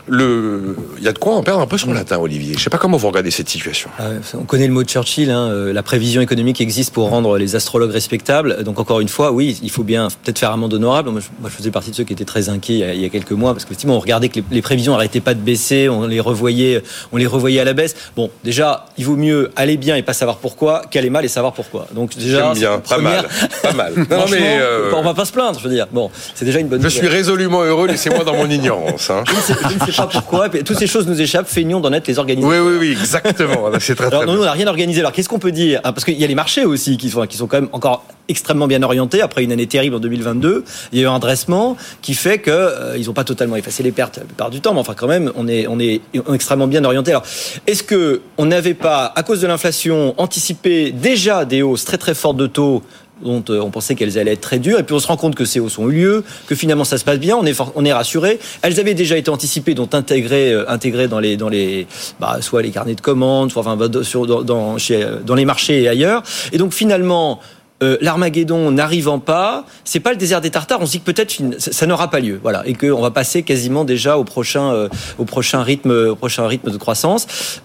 le, 0.09 0.77
il 0.99 1.05
y 1.05 1.09
a 1.09 1.13
de 1.13 1.19
quoi 1.19 1.35
en 1.35 1.43
perdre 1.43 1.61
un 1.61 1.67
peu 1.67 1.79
son 1.79 1.93
latin, 1.93 2.19
Olivier. 2.19 2.55
Je 2.57 2.63
sais 2.63 2.71
pas 2.71 2.79
comment 2.79 2.97
vous 2.97 3.09
regardez 3.09 3.31
cette 3.31 3.49
situation. 3.49 3.89
Ah 3.99 4.05
on 4.35 4.45
connaît 4.45 4.67
le 4.67 4.73
mot 4.73 4.83
de 4.83 4.89
Churchill, 4.89 5.31
hein, 5.31 5.49
euh, 5.49 5.73
la 5.73 5.83
prévision 5.83 6.21
économique 6.21 6.61
existe 6.61 6.93
pour 6.93 7.09
rendre 7.09 7.39
les 7.39 7.55
astrologues 7.55 7.93
respectables. 7.93 8.65
Donc 8.65 8.81
encore 8.81 9.01
une 9.01 9.09
fois, 9.09 9.33
oui, 9.33 9.59
il 9.63 9.71
faut 9.71 9.85
bien 9.85 10.09
peut-être 10.23 10.39
faire 10.39 10.53
un 10.53 10.57
monde 10.57 10.75
honorable. 10.75 11.11
Moi 11.11 11.21
je, 11.21 11.49
faisais 11.51 11.71
partie 11.71 11.91
de 11.91 11.97
ceux 11.97 12.05
qui 12.05 12.13
étaient 12.13 12.25
très 12.25 12.49
inquiets 12.49 12.95
il 12.95 13.01
y 13.01 13.05
a, 13.05 13.09
quelques 13.09 13.33
mois 13.33 13.53
parce 13.53 13.65
qu'effectivement 13.65 13.97
on 13.97 14.01
regardait 14.01 14.29
que 14.29 14.41
les, 14.51 14.63
prévisions 14.63 14.93
n'arrêtaient 14.93 15.21
pas 15.21 15.35
de 15.35 15.41
baisser, 15.41 15.89
on 15.89 16.07
les 16.07 16.21
revoyait, 16.21 16.83
on 17.13 17.17
les 17.17 17.27
revoyait 17.27 17.61
à 17.61 17.65
la 17.65 17.73
baisse. 17.73 17.95
Bon, 18.17 18.31
déjà, 18.43 18.87
il 18.99 19.05
vaut 19.05 19.17
mieux 19.17 19.51
aller 19.57 19.77
bien 19.77 19.97
et 19.97 20.03
pas 20.03 20.15
savoir 20.15 20.39
pourquoi 20.39 20.83
qu'aller 20.91 21.11
mal 21.11 21.25
et 21.25 21.29
savoir 21.29 21.53
pourquoi. 21.53 21.87
Donc 21.95 22.17
déjà, 22.17 22.53
bien, 22.55 22.79
pas 22.81 22.99
mal, 22.99 23.29
pas 23.63 23.73
mal. 23.73 23.93
non, 24.11 24.25
mais 24.31 24.59
euh... 24.61 24.93
on 24.95 25.03
va 25.03 25.15
pas 25.15 25.25
se 25.25 25.33
plaindre, 25.33 25.59
je 25.59 25.65
veux 25.65 25.75
dire. 25.75 25.87
Bon, 25.93 26.11
c'est 26.35 26.45
déjà 26.45 26.59
une 26.59 26.69
bonne. 26.69 26.83
Je 26.83 26.89
suis 26.89 27.09
résolument 27.09 27.63
heureux. 27.63 27.87
Laissez-moi 27.87 28.25
dans 28.25 28.35
mon 28.35 28.49
ignorance. 28.49 29.11
Hein. 29.11 29.25
Je, 29.33 29.35
ne 29.35 29.41
sais, 29.41 29.55
je, 29.69 29.75
ne 29.75 29.87
sais, 29.87 29.92
pourquoi 30.11 30.49
toutes 30.49 30.79
ces 30.79 30.87
choses 30.87 31.07
nous 31.07 31.21
échappent, 31.21 31.49
feignons 31.49 31.81
d'en 31.81 31.93
être 31.93 32.07
les 32.09 32.19
organisateurs. 32.19 32.65
Oui, 32.65 32.73
oui, 32.73 32.79
oui, 32.81 32.93
exactement. 32.93 33.71
C'est 33.81 33.95
très, 33.95 34.07
Alors, 34.07 34.27
nous, 34.27 34.41
on 34.41 34.45
n'a 34.45 34.53
rien 34.53 34.67
organisé. 34.67 35.01
Alors, 35.01 35.13
qu'est-ce 35.13 35.29
qu'on 35.29 35.39
peut 35.39 35.53
dire? 35.53 35.81
Ah, 35.85 35.93
Parce 35.93 36.05
qu'il 36.05 36.19
y 36.19 36.25
a 36.25 36.27
les 36.27 36.35
marchés 36.35 36.65
aussi 36.65 36.97
qui 36.97 37.11
sont, 37.11 37.27
qui 37.27 37.37
sont 37.37 37.47
quand 37.47 37.61
même 37.61 37.71
encore 37.73 38.05
extrêmement 38.29 38.67
bien 38.67 38.83
orientés 38.83 39.21
après 39.21 39.45
une 39.45 39.53
année 39.53 39.67
terrible 39.67 39.97
en 39.97 40.01
2022. 40.01 40.65
Il 40.93 40.99
y 40.99 41.03
a 41.03 41.05
eu 41.05 41.09
un 41.09 41.19
dressement 41.19 41.77
qui 42.01 42.15
fait 42.15 42.39
que 42.39 42.51
euh, 42.51 42.97
ils 42.97 43.07
n'ont 43.07 43.13
pas 43.13 43.25
totalement 43.25 43.57
effacé 43.57 43.83
les 43.83 43.93
pertes 43.93 44.19
la 44.19 44.25
plupart 44.25 44.51
du 44.51 44.61
temps, 44.61 44.75
mais 44.75 44.81
enfin 44.81 44.95
quand 44.95 45.09
même 45.09 45.33
on 45.35 45.49
est 45.49 45.67
on 45.67 45.79
est 45.81 46.01
extrêmement 46.33 46.67
bien 46.67 46.85
orienté. 46.85 47.11
Alors 47.11 47.25
est-ce 47.67 47.83
que 47.83 48.23
on 48.39 48.47
n'avait 48.47 48.75
pas 48.75 49.13
à 49.15 49.23
cause 49.23 49.41
de 49.41 49.47
l'inflation 49.47 50.15
anticipé 50.19 50.93
déjà 50.93 51.45
des 51.45 51.63
hausses 51.63 51.85
très 51.85 51.99
très 51.99 52.15
fortes 52.15 52.37
de 52.37 52.47
taux 52.47 52.83
dont 53.23 53.45
euh, 53.51 53.61
on 53.61 53.71
pensait 53.71 53.95
qu'elles 53.95 54.19
allaient 54.19 54.33
être 54.33 54.41
très 54.41 54.59
dures. 54.59 54.79
Et 54.79 54.83
puis 54.83 54.95
on 54.95 54.99
se 54.99 55.07
rend 55.07 55.17
compte 55.17 55.35
que 55.35 55.45
ces 55.45 55.61
hausses 55.61 55.79
ont 55.79 55.89
eu 55.89 55.93
lieu, 55.93 56.25
que 56.47 56.55
finalement 56.55 56.85
ça 56.85 56.99
se 56.99 57.05
passe 57.05 57.19
bien, 57.19 57.37
on 57.37 57.47
est, 57.47 57.59
on 57.75 57.85
est 57.85 57.93
rassuré. 57.93 58.39
Elles 58.63 58.81
avaient 58.81 58.95
déjà 58.95 59.17
été 59.17 59.31
anticipées, 59.31 59.75
donc 59.75 59.95
intégrées, 59.95 60.53
euh, 60.53 60.71
intégrées 60.71 61.09
dans 61.09 61.21
les, 61.21 61.37
dans 61.37 61.49
les, 61.49 61.87
bah, 62.21 62.39
soit 62.41 62.63
les 62.63 62.71
carnets 62.71 62.95
de 62.95 63.01
commandes, 63.01 63.51
soit 63.51 63.65
sur, 64.03 64.27
dans, 64.45 65.35
les 65.35 65.45
marchés 65.45 65.83
et 65.83 65.89
ailleurs. 65.89 66.23
Et 66.53 66.59
donc 66.59 66.73
finalement, 66.73 67.41
euh, 67.83 67.97
l'Armageddon 68.01 68.71
n'arrivant 68.71 69.19
pas, 69.19 69.65
c'est 69.85 70.01
pas 70.01 70.11
le 70.11 70.17
désert 70.17 70.41
des 70.41 70.51
Tartares. 70.51 70.81
On 70.81 70.87
se 70.87 70.93
dit 70.93 71.01
que 71.01 71.11
peut-être 71.11 71.35
ça, 71.59 71.87
n'aura 71.87 72.11
pas 72.11 72.21
lieu, 72.21 72.39
voilà, 72.43 72.63
et 72.67 72.75
qu'on 72.75 73.01
va 73.01 73.11
passer 73.11 73.43
quasiment 73.43 73.85
déjà 73.85 74.19
au 74.19 74.25
prochain, 74.25 74.89
au 75.19 75.25
prochain 75.25 75.63
rythme, 75.63 75.91
au 76.11 76.17
prochain 76.17 76.47
rythme 76.47 76.71
de 76.71 76.77
croissance. 76.77 77.61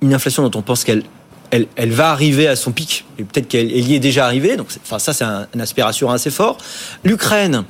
Une 0.00 0.14
inflation 0.14 0.48
dont 0.48 0.58
on 0.58 0.62
pense 0.62 0.84
qu'elle 0.84 1.02
elle, 1.50 1.66
elle, 1.76 1.90
va 1.90 2.10
arriver 2.10 2.46
à 2.48 2.56
son 2.56 2.72
pic, 2.72 3.04
et 3.18 3.24
peut-être 3.24 3.48
qu'elle 3.48 3.70
y 3.70 3.94
est 3.94 4.00
déjà 4.00 4.24
arrivée, 4.24 4.56
donc 4.56 4.68
enfin, 4.82 4.98
ça 4.98 5.12
c'est 5.12 5.24
un, 5.24 5.46
une 5.54 5.60
aspiration 5.60 6.10
assez 6.10 6.30
fort. 6.30 6.58
L'Ukraine, 7.04 7.64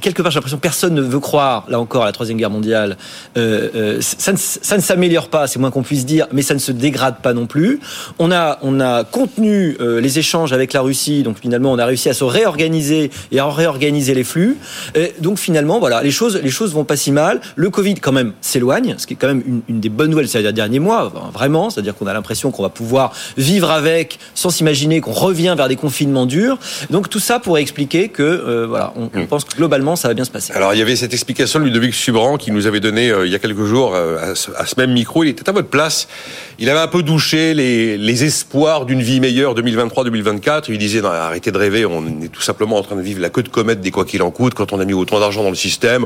quelque 0.00 0.22
part, 0.22 0.30
j'ai 0.30 0.36
l'impression 0.36 0.56
que 0.58 0.62
personne 0.62 0.94
ne 0.94 1.02
veut 1.02 1.20
croire, 1.20 1.64
là 1.68 1.78
encore, 1.78 2.02
à 2.02 2.06
la 2.06 2.12
Troisième 2.12 2.38
Guerre 2.38 2.50
mondiale. 2.50 2.96
Euh, 3.36 3.68
euh, 3.74 3.98
ça 4.00 4.32
ne, 4.32 4.36
ça 4.38 4.76
ne 4.76 4.82
s'améliore 4.82 5.28
pas, 5.28 5.46
c'est 5.46 5.58
moins 5.58 5.70
qu'on 5.70 5.82
puisse 5.82 6.06
dire, 6.06 6.26
mais 6.32 6.42
ça 6.42 6.54
ne 6.54 6.58
se 6.58 6.72
dégrade 6.72 7.20
pas 7.22 7.32
non 7.32 7.46
plus. 7.46 7.80
On 8.18 8.30
a, 8.30 8.58
on 8.62 8.80
a 8.80 9.04
contenu 9.04 9.76
euh, 9.80 10.00
les 10.00 10.18
échanges 10.18 10.52
avec 10.52 10.72
la 10.72 10.80
Russie, 10.80 11.22
donc 11.22 11.38
finalement, 11.40 11.72
on 11.72 11.78
a 11.78 11.86
réussi 11.86 12.08
à 12.08 12.14
se 12.14 12.24
réorganiser 12.24 13.10
et 13.32 13.38
à 13.38 13.48
réorganiser 13.48 14.14
les 14.14 14.24
flux. 14.24 14.56
Et 14.94 15.14
donc 15.20 15.38
finalement, 15.38 15.78
voilà, 15.78 16.02
les 16.02 16.10
choses, 16.10 16.40
les 16.42 16.50
choses 16.50 16.72
vont 16.72 16.84
pas 16.84 16.96
si 16.96 17.12
mal. 17.12 17.40
Le 17.56 17.70
Covid, 17.70 17.94
quand 17.96 18.12
même, 18.12 18.32
s'éloigne, 18.40 18.94
ce 18.98 19.06
qui 19.06 19.14
est 19.14 19.16
quand 19.16 19.28
même 19.28 19.42
une, 19.46 19.60
une 19.68 19.80
des 19.80 19.88
bonnes 19.88 20.10
nouvelles 20.10 20.28
ces 20.28 20.52
derniers 20.52 20.80
mois, 20.80 21.12
vraiment. 21.32 21.70
C'est-à-dire 21.70 21.94
qu'on 21.94 22.06
a 22.06 22.12
l'impression 22.12 22.50
qu'on 22.50 22.62
va 22.62 22.68
pouvoir 22.68 23.12
vivre 23.36 23.70
avec 23.70 24.18
sans 24.34 24.50
s'imaginer 24.50 25.00
qu'on 25.00 25.12
revient 25.12 25.54
vers 25.56 25.68
des 25.68 25.76
confinements 25.76 26.26
durs. 26.26 26.58
Donc 26.90 27.08
tout 27.08 27.20
ça 27.20 27.38
pourrait 27.38 27.62
expliquer 27.62 28.08
que, 28.08 28.64
voilà, 28.66 28.92
on, 28.96 29.10
on 29.14 29.26
pense 29.26 29.44
que 29.44 29.56
globalement, 29.56 29.77
ça 29.96 30.08
va 30.08 30.14
bien 30.14 30.24
se 30.24 30.30
passer. 30.30 30.52
Alors, 30.52 30.74
il 30.74 30.78
y 30.78 30.82
avait 30.82 30.96
cette 30.96 31.12
explication 31.12 31.60
de 31.60 31.64
Ludovic 31.64 31.94
Subran 31.94 32.36
qui 32.36 32.50
nous 32.50 32.66
avait 32.66 32.80
donné 32.80 33.10
euh, 33.10 33.26
il 33.26 33.32
y 33.32 33.34
a 33.34 33.38
quelques 33.38 33.64
jours 33.64 33.94
euh, 33.94 34.32
à, 34.32 34.34
ce, 34.34 34.50
même 34.76 34.92
micro. 34.92 35.24
Il 35.24 35.30
était 35.30 35.48
à 35.48 35.52
votre 35.52 35.68
place. 35.68 36.08
Il 36.58 36.68
avait 36.70 36.80
un 36.80 36.88
peu 36.88 37.02
douché 37.02 37.54
les, 37.54 37.96
les 37.96 38.24
espoirs 38.24 38.86
d'une 38.86 39.02
vie 39.02 39.20
meilleure 39.20 39.54
2023-2024. 39.54 40.64
Il 40.68 40.78
disait, 40.78 41.00
non, 41.00 41.08
arrêtez 41.08 41.50
de 41.50 41.58
rêver, 41.58 41.86
on 41.86 42.04
est 42.22 42.28
tout 42.28 42.42
simplement 42.42 42.76
en 42.76 42.82
train 42.82 42.96
de 42.96 43.02
vivre 43.02 43.20
la 43.20 43.30
queue 43.30 43.42
de 43.42 43.48
comète 43.48 43.80
des 43.80 43.90
quoi 43.90 44.04
qu'il 44.04 44.22
en 44.22 44.30
coûte. 44.30 44.54
Quand 44.54 44.72
on 44.72 44.80
a 44.80 44.84
mis 44.84 44.94
autant 44.94 45.20
d'argent 45.20 45.42
dans 45.42 45.50
le 45.50 45.54
système, 45.54 46.04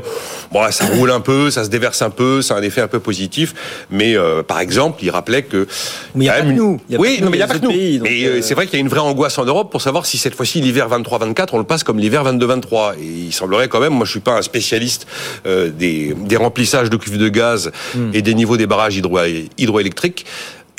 bon, 0.51 0.59
ça 0.71 0.85
roule 0.85 1.11
un 1.11 1.21
peu, 1.21 1.51
ça 1.51 1.63
se 1.63 1.69
déverse 1.69 2.01
un 2.01 2.09
peu, 2.09 2.41
ça 2.41 2.55
a 2.55 2.59
un 2.59 2.63
effet 2.63 2.81
un 2.81 2.87
peu 2.87 2.99
positif. 2.99 3.53
Mais 3.89 4.15
euh, 4.15 4.43
par 4.43 4.59
exemple, 4.59 5.03
il 5.03 5.09
rappelait 5.09 5.43
que... 5.43 5.67
Mais 6.15 6.25
il 6.25 6.27
n'y 6.27 6.29
a, 6.29 6.33
pas 6.33 6.41
que 6.41 6.51
nous. 6.51 6.81
oui, 6.91 7.19
non, 7.21 7.29
mais 7.29 7.37
il 7.37 7.39
n'y 7.39 7.41
a 7.41 7.47
pas 7.47 7.59
que 7.59 7.65
nous. 7.65 7.71
et 7.71 8.41
c'est 8.41 8.53
vrai 8.53 8.65
qu'il 8.65 8.75
y 8.75 8.77
a 8.77 8.81
une 8.81 8.89
vraie 8.89 8.99
angoisse 8.99 9.37
en 9.37 9.45
Europe 9.45 9.71
pour 9.71 9.81
savoir 9.81 10.05
si 10.05 10.17
cette 10.17 10.35
fois-ci 10.35 10.61
l'hiver 10.61 10.87
23-24, 10.89 11.49
on 11.53 11.57
le 11.57 11.63
passe 11.63 11.83
comme 11.83 11.99
l'hiver 11.99 12.23
22-23. 12.23 12.95
Et 12.99 13.05
il 13.05 13.33
semblerait 13.33 13.62
quand 13.67 13.79
même, 13.79 13.93
moi 13.93 14.05
je 14.05 14.11
suis 14.11 14.19
pas 14.19 14.37
un 14.37 14.41
spécialiste 14.41 15.07
euh, 15.45 15.69
des, 15.69 16.15
des, 16.17 16.37
remplissages 16.37 16.89
de 16.89 16.97
cuves 16.97 17.17
de 17.17 17.29
gaz 17.29 17.71
hmm. 17.95 18.11
et 18.13 18.21
des 18.21 18.33
niveaux 18.33 18.57
des 18.57 18.67
barrages 18.67 18.97
hydro 18.97 19.19
hydroélectriques. 19.57 20.25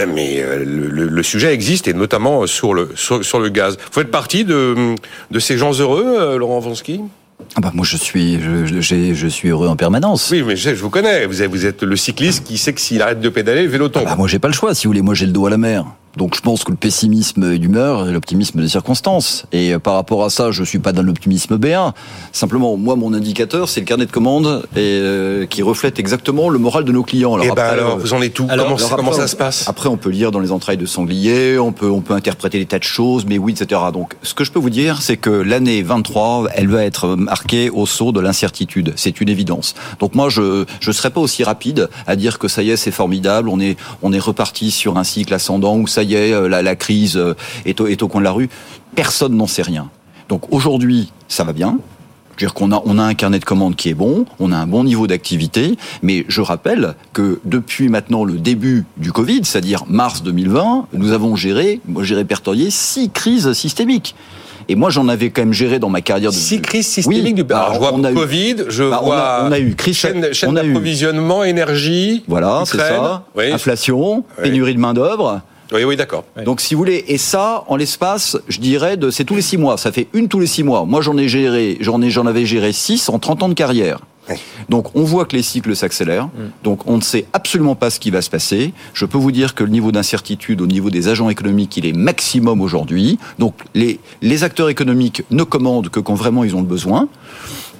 Mais 0.01 0.43
euh, 0.43 0.65
le, 0.65 1.07
le, 1.07 1.23
sujet 1.23 1.55
existe 1.55 1.87
et 1.87 1.95
notamment 1.95 2.49
sur 2.49 2.75
le 2.75 2.91
sur, 2.97 3.25
sur, 3.25 3.39
le 3.39 3.49
gaz. 3.49 3.77
Vous 3.77 4.01
faites 4.01 4.11
partie 4.11 4.45
de, 4.45 4.97
de 5.31 5.39
ces 5.39 5.57
gens 5.57 5.73
heureux, 5.73 6.05
euh, 6.05 6.37
Laurent 6.37 6.59
Vansky 6.59 7.01
ah 7.57 7.61
bah 7.61 7.73
moi 7.75 7.85
je 7.85 7.97
suis 7.97 8.41
je, 8.41 8.81
je, 8.81 9.15
je, 9.15 9.27
suis 9.27 9.49
heureux 9.49 9.69
en 9.69 9.77
permanence. 9.77 10.31
Oui 10.31 10.43
mais 10.47 10.57
je, 10.57 10.71
vous 10.71 10.91
connais, 10.91 11.27
vous 11.27 11.43
êtes, 11.43 11.51
vous 11.51 11.67
êtes 11.67 11.83
le 11.83 11.97
cycliste 11.97 12.45
qui 12.45 12.59
sait 12.59 12.73
que 12.73 12.81
s'il 12.81 13.03
arrête 13.03 13.21
de 13.21 13.29
pédaler, 13.29 13.65
le 13.65 13.69
vélo 13.69 13.89
tombe. 13.89 14.05
Ah 14.07 14.11
bah 14.11 14.17
moi 14.17 14.29
j'ai 14.29 14.39
pas 14.39 14.49
le 14.49 14.55
choix, 14.55 14.75
si 14.75 14.87
vous 14.87 14.91
voulez, 14.91 15.03
moi 15.03 15.15
j'ai 15.15 15.27
le 15.27 15.33
dos 15.33 15.47
à 15.47 15.51
la 15.51 15.59
mer. 15.59 15.85
Donc 16.17 16.37
je 16.37 16.41
pense 16.41 16.65
que 16.65 16.71
le 16.71 16.77
pessimisme 16.77 17.57
d'humeur 17.59 18.09
et 18.09 18.13
l'optimisme 18.13 18.61
des 18.61 18.69
circonstances. 18.69 19.47
Et 19.53 19.75
euh, 19.75 19.79
par 19.79 19.95
rapport 19.95 20.25
à 20.25 20.31
ça, 20.31 20.51
je 20.51 20.63
suis 20.63 20.79
pas 20.79 20.93
dans 20.93 21.03
l'optimisme 21.03 21.57
B1. 21.57 21.93
Simplement, 22.33 22.77
moi, 22.77 22.97
mon 22.97 23.13
indicateur, 23.15 23.69
c'est 23.69 23.81
le 23.81 23.87
carnet 23.87 24.07
de 24.07 24.13
commandes 24.13 24.65
et, 24.77 24.79
euh, 24.81 25.47
qui 25.47 25.63
reflète 25.63 25.99
exactement 25.99 26.49
le 26.49 26.59
moral 26.59 26.85
de 26.85 26.93
nos 26.93 27.03
clients. 27.03 27.35
Alors, 27.35 27.47
et 27.47 27.51
eh 27.53 27.55
ben 27.55 27.65
alors, 27.65 27.99
vous 27.99 28.15
en 28.15 28.23
êtes 28.23 28.35
tout. 28.35 28.47
comment, 28.47 28.77
comment 28.77 29.13
ça 29.13 29.27
se 29.27 29.37
passe? 29.37 29.69
Après, 29.69 29.89
on 29.89 29.97
peut 29.97 30.11
lire 30.11 30.31
dans 30.31 30.41
les 30.41 30.53
entrailles 30.53 30.77
de 30.77 30.87
sanglier, 30.87 31.59
on 31.59 31.73
peut, 31.73 31.91
on 31.91 32.01
peut 32.01 32.15
interpréter 32.15 32.59
des 32.59 32.67
tas 32.67 32.79
de 32.79 32.85
choses, 32.85 33.25
mais 33.27 33.39
oui, 33.39 33.53
etc. 33.53 33.81
Donc, 33.93 34.15
ce 34.23 34.35
que 34.35 34.45
je 34.45 34.53
peux 34.53 34.61
vous 34.61 34.71
dire, 34.71 35.03
c'est 35.03 35.17
que 35.17 35.31
l'année 35.31 35.83
23, 35.83 36.47
elle 36.55 36.69
va 36.69 36.85
être 36.85 37.17
marquée 37.17 37.71
au 37.71 37.87
saut 37.87 38.13
de 38.13 38.21
l'incertitude. 38.21 38.93
C'est 38.97 39.21
une 39.21 39.29
évidence. 39.29 39.75
Donc 39.99 40.15
moi, 40.15 40.29
je 40.29 40.65
je 40.81 40.93
serais 40.93 41.11
pas 41.11 41.21
aussi 41.21 41.45
rapide 41.45 41.89
à 42.07 42.17
dire 42.17 42.39
que 42.39 42.49
ça 42.49 42.63
y 42.63 42.71
est, 42.71 42.77
c'est 42.77 42.91
formidable, 42.91 43.49
on 43.49 43.61
est 43.61 43.77
on 44.03 44.13
est 44.13 44.19
reparti 44.19 44.71
sur 44.71 44.97
un 44.97 45.05
cycle 45.05 45.35
ascendant 45.35 45.77
où 45.77 45.87
ça 45.87 46.04
y 46.05 46.15
est, 46.15 46.33
euh, 46.33 46.49
la, 46.49 46.77
crise 46.77 47.17
euh, 47.17 47.35
est 47.65 47.81
au, 47.81 47.87
est 47.87 48.03
au 48.03 48.09
coin 48.09 48.21
de 48.21 48.25
la 48.25 48.33
rue. 48.33 48.49
Personne 48.95 49.37
n'en 49.37 49.47
sait 49.47 49.63
rien. 49.63 49.91
Donc 50.29 50.53
aujourd'hui, 50.53 51.13
ça 51.29 51.45
va 51.45 51.53
bien. 51.53 51.79
Je 52.37 52.45
veux 52.45 52.49
dire 52.49 52.55
qu'on 52.55 52.73
a, 52.73 52.83
on 52.85 52.99
a 52.99 53.03
un 53.03 53.15
carnet 53.15 53.39
de 53.39 53.45
commandes 53.45 53.77
qui 53.77 53.91
est 53.91 53.95
bon, 53.95 54.27
on 54.41 54.51
a 54.51 54.57
un 54.57 54.67
bon 54.67 54.83
niveau 54.83 55.07
d'activité, 55.07 55.77
mais 56.03 56.25
je 56.27 56.41
rappelle 56.41 56.95
que 57.13 57.41
depuis 57.45 57.89
maintenant 57.89 58.25
le 58.25 58.35
début 58.35 58.85
du 58.97 59.13
Covid, 59.13 59.43
c'est-à-dire 59.45 59.85
mars 59.87 60.25
2020, 60.25 60.89
nous 60.95 61.13
avons 61.13 61.37
géré, 61.37 61.81
moi 61.87 62.03
j'ai 62.03 62.17
répertorié 62.17 62.71
six 62.71 63.11
crises 63.11 63.53
systémiques. 63.53 64.17
Et 64.69 64.77
moi, 64.77 64.91
j'en 64.91 65.09
avais 65.09 65.31
quand 65.31 65.43
même 65.43 65.53
géré 65.53 65.79
dans 65.79 65.91
ma 65.91 66.01
carrière 66.01 66.31
de. 66.31 66.37
Six 66.37 66.61
crises 66.61 66.87
systémiques 66.87 67.35
du. 67.35 67.45
Alors, 67.53 67.75
je 67.75 67.79
vois 67.79 67.93
on 67.93 68.03
a 68.03 68.13
Covid, 68.13 68.57
je 68.69 68.85
bah, 68.85 69.01
vois. 69.05 69.45
On 69.47 69.53
a, 69.53 69.59
eu 69.59 69.75
crise 69.75 69.97
chaîne, 69.97 70.33
chaîne 70.33 70.55
d'approvisionnement, 70.55 71.45
énergie. 71.45 72.25
Voilà, 72.29 72.63
c'est 72.65 72.79
ça. 72.79 73.25
Inflation, 73.37 74.25
pénurie 74.43 74.75
de 74.75 74.81
main 74.81 74.95
d'œuvre. 74.95 75.43
Oui, 75.75 75.83
oui, 75.83 75.97
d'accord. 75.97 76.25
Donc, 76.45 76.61
si 76.61 76.75
vous 76.75 76.79
voulez, 76.79 77.05
et 77.09 77.19
ça, 77.19 77.65
en 77.67 77.75
l'espace, 77.75 78.39
je 78.49 78.61
dirais, 78.61 78.97
de, 78.97 79.11
c'est 79.11 79.25
tous 79.25 79.35
les 79.35 79.43
six 79.43 79.57
mois. 79.57 79.77
Ça 79.77 79.91
fait 79.91 80.07
une 80.13 80.29
tous 80.29 80.39
les 80.39 80.47
six 80.47 80.63
mois. 80.63 80.85
Moi, 80.85 81.01
j'en 81.01 81.19
ai 81.19 81.29
géré, 81.29 81.79
j'en 81.81 82.01
ai, 82.01 82.11
j'en 82.11 82.27
avais 82.27 82.47
géré 82.47 82.73
six 82.73 83.09
en 83.09 83.19
30 83.19 83.43
ans 83.43 83.49
de 83.49 83.55
carrière. 83.55 83.99
Donc 84.69 84.95
on 84.95 85.03
voit 85.03 85.27
que 85.27 85.37
les 85.37 85.43
cycles 85.43 85.77
s'accélèrent. 85.77 86.27
Mm. 86.27 86.51
Donc 86.63 86.87
on 86.87 86.97
ne 86.97 87.03
sait 87.03 87.27
absolument 87.33 87.75
pas 87.75 87.91
ce 87.91 88.01
qui 88.01 88.11
va 88.11 88.23
se 88.23 88.31
passer. 88.31 88.73
Je 88.95 89.05
peux 89.05 89.19
vous 89.19 89.33
dire 89.33 89.55
que 89.55 89.65
le 89.65 89.71
niveau 89.71 89.93
d'incertitude 89.93 90.61
au 90.61 90.67
niveau 90.67 90.91
des 90.91 91.09
agents 91.09 91.29
économiques, 91.29 91.77
il 91.77 91.87
est 91.87 91.93
maximum 91.93 92.61
aujourd'hui. 92.61 93.19
Donc 93.39 93.55
les, 93.75 94.01
les 94.23 94.45
acteurs 94.45 94.69
économiques 94.69 95.25
ne 95.31 95.43
commandent 95.43 95.91
que 95.91 96.01
quand 96.01 96.15
vraiment 96.15 96.45
ils 96.45 96.57
ont 96.57 96.63
le 96.63 96.67
besoin. 96.67 97.09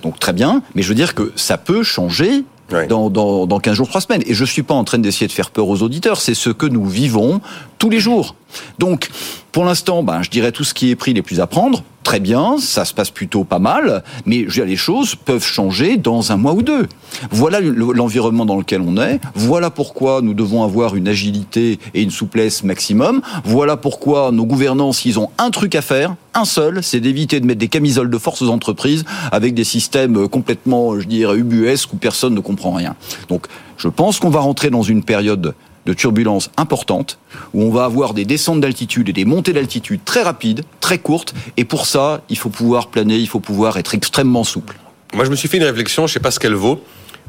Donc 0.03 0.19
très 0.19 0.35
bien, 0.35 0.63
mais 0.75 0.83
je 0.83 0.89
veux 0.89 0.95
dire 0.95 1.15
que 1.15 1.33
ça 1.35 1.57
peut 1.57 1.83
changer 1.83 2.45
dans, 2.89 3.11
dans, 3.11 3.47
dans 3.47 3.61
15 3.61 3.75
jours, 3.75 3.89
3 3.89 4.01
semaines. 4.01 4.23
Et 4.27 4.35
je 4.35 4.43
ne 4.43 4.49
suis 4.49 4.63
pas 4.63 4.75
en 4.75 4.85
train 4.85 4.99
d'essayer 4.99 5.27
de 5.27 5.33
faire 5.33 5.51
peur 5.51 5.69
aux 5.69 5.83
auditeurs, 5.83 6.21
c'est 6.21 6.35
ce 6.35 6.51
que 6.51 6.67
nous 6.67 6.87
vivons 6.87 7.41
tous 7.79 7.91
les 7.91 8.01
jours. 8.01 8.35
Donc, 8.79 9.11
pour 9.53 9.65
l'instant, 9.65 10.03
ben, 10.03 10.23
je 10.23 10.31
dirais 10.31 10.53
tout 10.53 10.65
ce 10.65 10.75
qui 10.75 10.91
est 10.91 10.97
pris, 10.97 11.13
les 11.13 11.23
plus 11.23 11.41
à 11.41 11.47
prendre. 11.47 11.83
Très 12.05 12.21
bien, 12.21 12.59
ça 12.61 12.85
se 12.85 12.95
passe 12.95 13.11
plutôt 13.11 13.43
pas 13.43 13.59
mal, 13.59 14.05
mais 14.27 14.47
les 14.65 14.77
choses 14.77 15.17
peuvent 15.17 15.45
changer 15.45 15.97
dans 15.97 16.31
un 16.31 16.37
mois 16.37 16.53
ou 16.53 16.63
deux. 16.63 16.87
Voilà 17.31 17.61
l'environnement 17.61 18.47
dans 18.47 18.57
lequel 18.57 18.81
on 18.83 18.97
est. 18.99 19.21
Voilà 19.35 19.71
pourquoi 19.71 20.21
nous 20.23 20.35
devons 20.35 20.63
avoir 20.63 20.95
une 20.95 21.09
agilité 21.09 21.81
et 21.95 22.03
une 22.03 22.11
souplesse 22.11 22.63
maximum. 22.63 23.23
Voilà 23.45 23.77
pourquoi 23.77 24.31
nos 24.31 24.45
gouvernances, 24.45 25.05
ils 25.05 25.19
ont 25.19 25.31
un 25.39 25.51
truc 25.51 25.75
à 25.75 25.83
faire, 25.83 26.15
un 26.35 26.45
seul, 26.45 26.83
c'est 26.83 27.01
d'éviter 27.01 27.41
de 27.41 27.47
mettre 27.47 27.61
des 27.61 27.69
camisoles 27.69 28.11
de 28.11 28.19
force 28.19 28.43
aux 28.43 28.51
entreprises 28.51 29.05
avec 29.33 29.55
des 29.55 29.65
systèmes 29.65 30.29
complètement, 30.29 31.01
je 31.01 31.07
dirais, 31.07 31.37
ubuesques 31.37 31.93
où 31.95 31.97
personne 31.97 32.35
ne 32.35 32.41
comprend 32.41 32.73
rien. 32.73 32.95
Donc, 33.29 33.47
je 33.79 33.89
pense 33.89 34.21
qu'on 34.21 34.31
va 34.31 34.41
rentrer 34.41 34.71
dans 34.71 34.83
une 34.83 35.03
période 35.03 35.55
de 35.87 35.93
turbulences 35.93 36.51
importantes, 36.57 37.19
où 37.53 37.63
on 37.63 37.71
va 37.71 37.85
avoir 37.85 38.15
des 38.15 38.25
descentes 38.25 38.61
d'altitude 38.61 39.09
et 39.09 39.13
des 39.13 39.25
montées 39.25 39.53
d'altitude 39.53 40.01
très 40.05 40.23
rapides, 40.23 40.63
très 40.81 40.99
courtes, 40.99 41.35
et 41.57 41.65
pour 41.65 41.87
ça, 41.87 42.23
il 42.29 42.39
faut 42.39 42.51
pouvoir 42.51 42.89
planer, 42.89 43.17
il 43.17 43.29
faut 43.29 43.41
pouvoir 43.41 43.77
être 43.77 43.95
extrêmement 43.95 44.45
souple. 44.45 44.77
Moi, 45.13 45.25
je 45.25 45.31
me 45.31 45.37
suis 45.37 45.49
fait 45.49 45.59
une 45.59 45.65
réflexion, 45.65 46.07
je 46.07 46.13
ne 46.13 46.15
sais 46.15 46.21
pas 46.21 46.31
ce 46.31 46.41
qu'elle 46.41 46.55
vaut, 46.55 46.83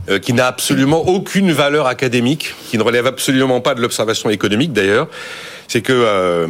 euh, 0.09 0.19
qui 0.19 0.33
n'a 0.33 0.47
absolument 0.47 1.07
aucune 1.07 1.51
valeur 1.51 1.87
académique, 1.87 2.53
qui 2.69 2.77
ne 2.77 2.83
relève 2.83 3.07
absolument 3.07 3.61
pas 3.61 3.75
de 3.75 3.81
l'observation 3.81 4.29
économique 4.29 4.73
d'ailleurs 4.73 5.07
c'est 5.67 5.81
que 5.81 5.93
euh, 5.93 6.47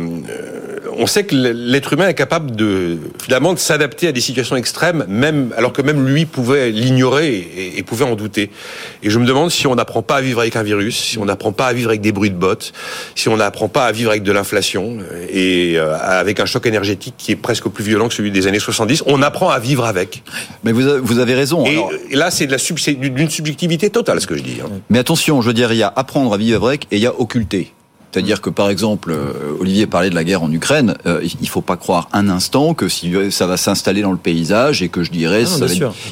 on 0.98 1.08
sait 1.08 1.26
que 1.26 1.36
l'être 1.36 1.94
humain 1.94 2.08
est 2.08 2.14
capable 2.14 2.56
de 2.56 2.98
finalement 3.22 3.54
de 3.54 3.60
s'adapter 3.60 4.08
à 4.08 4.12
des 4.12 4.22
situations 4.22 4.56
extrêmes, 4.56 5.06
même 5.08 5.54
alors 5.58 5.74
que 5.74 5.82
même 5.82 6.08
lui 6.08 6.26
pouvait 6.26 6.72
l'ignorer 6.72 7.74
et, 7.76 7.84
pouvait 7.84 8.06
en 8.06 8.16
douter. 8.16 8.50
Et 9.04 9.10
je 9.10 9.20
me 9.20 9.26
demande 9.26 9.52
si 9.52 9.68
on 9.68 9.76
n'apprend 9.76 10.02
pas 10.02 10.18
à 10.18 10.22
vivre 10.22 10.40
avec 10.40 10.56
un 10.56 10.64
virus, 10.64 10.98
si 10.98 11.18
on 11.18 11.26
n'apprend 11.26 11.52
pas 11.52 11.68
à 11.68 11.74
vivre 11.74 11.90
avec 11.90 12.02
des 12.02 12.12
bruits 12.12 12.32
de 12.32 12.36
bottes, 12.36 12.74
si 13.16 13.30
on 13.30 13.38
n'apprend 13.38 13.68
pas 13.68 13.86
à 13.86 13.92
vivre 13.92 14.10
avec 14.10 14.24
de 14.24 14.32
l'inflation 14.32 14.98
et 15.30 15.78
euh, 15.78 15.96
avec 16.00 16.40
un 16.40 16.46
choc 16.46 16.66
énergétique 16.66 17.16
qui 17.18 17.32
est 17.32 17.36
presque 17.36 17.68
plus 17.70 17.84
violent 17.84 18.08
que 18.08 18.14
celui 18.14 18.32
des 18.32 18.48
années 18.48 18.60
70, 18.60 19.04
on 19.06 19.22
apprend 19.22 19.50
à 19.50 19.60
vivre 19.60 19.86
avec. 19.86 20.24
Mais 20.64 20.72
vous, 20.72 21.04
vous 21.04 21.20
avez 21.20 21.36
raison. 21.36 21.66
Et, 21.66 22.16
là, 22.16 22.32
c'est 22.32 22.48
d'une 22.48 23.30
subjectivité 23.30 23.90
totale 23.90 24.22
ce 24.22 24.28
que 24.28 24.36
je 24.36 24.44
dis. 24.44 24.58
Hein. 24.64 24.70
Mais 24.90 25.00
attention, 25.00 25.42
je 25.42 25.48
veux 25.48 25.54
dire, 25.54 25.72
il 25.72 25.78
y 25.78 25.84
a 25.84 25.94
apprendre 25.96 26.34
à 26.34 26.38
vivre 26.38 26.66
avec 26.66 26.86
et 26.92 26.98
il 26.98 27.02
y 27.02 27.08
a 27.08 27.20
occulter. 27.20 27.72
C'est-à-dire 28.16 28.40
que, 28.40 28.50
par 28.50 28.70
exemple, 28.70 29.12
euh, 29.12 29.58
Olivier 29.60 29.88
parlait 29.88 30.10
de 30.10 30.16
la 30.16 30.24
guerre 30.24 30.42
en 30.42 30.50
Ukraine. 30.50 30.96
Euh, 31.06 31.20
il 31.22 31.36
il 31.42 31.50
faut 31.50 31.60
pas 31.60 31.76
croire 31.76 32.08
un 32.14 32.30
instant 32.30 32.74
que 32.74 32.88
si 32.88 33.14
ça 33.30 33.46
va 33.46 33.58
s'installer 33.58 34.02
dans 34.02 34.14
le 34.14 34.18
paysage 34.18 34.82
et 34.82 34.88
que 34.88 35.04
je 35.04 35.12
dirais, 35.12 35.44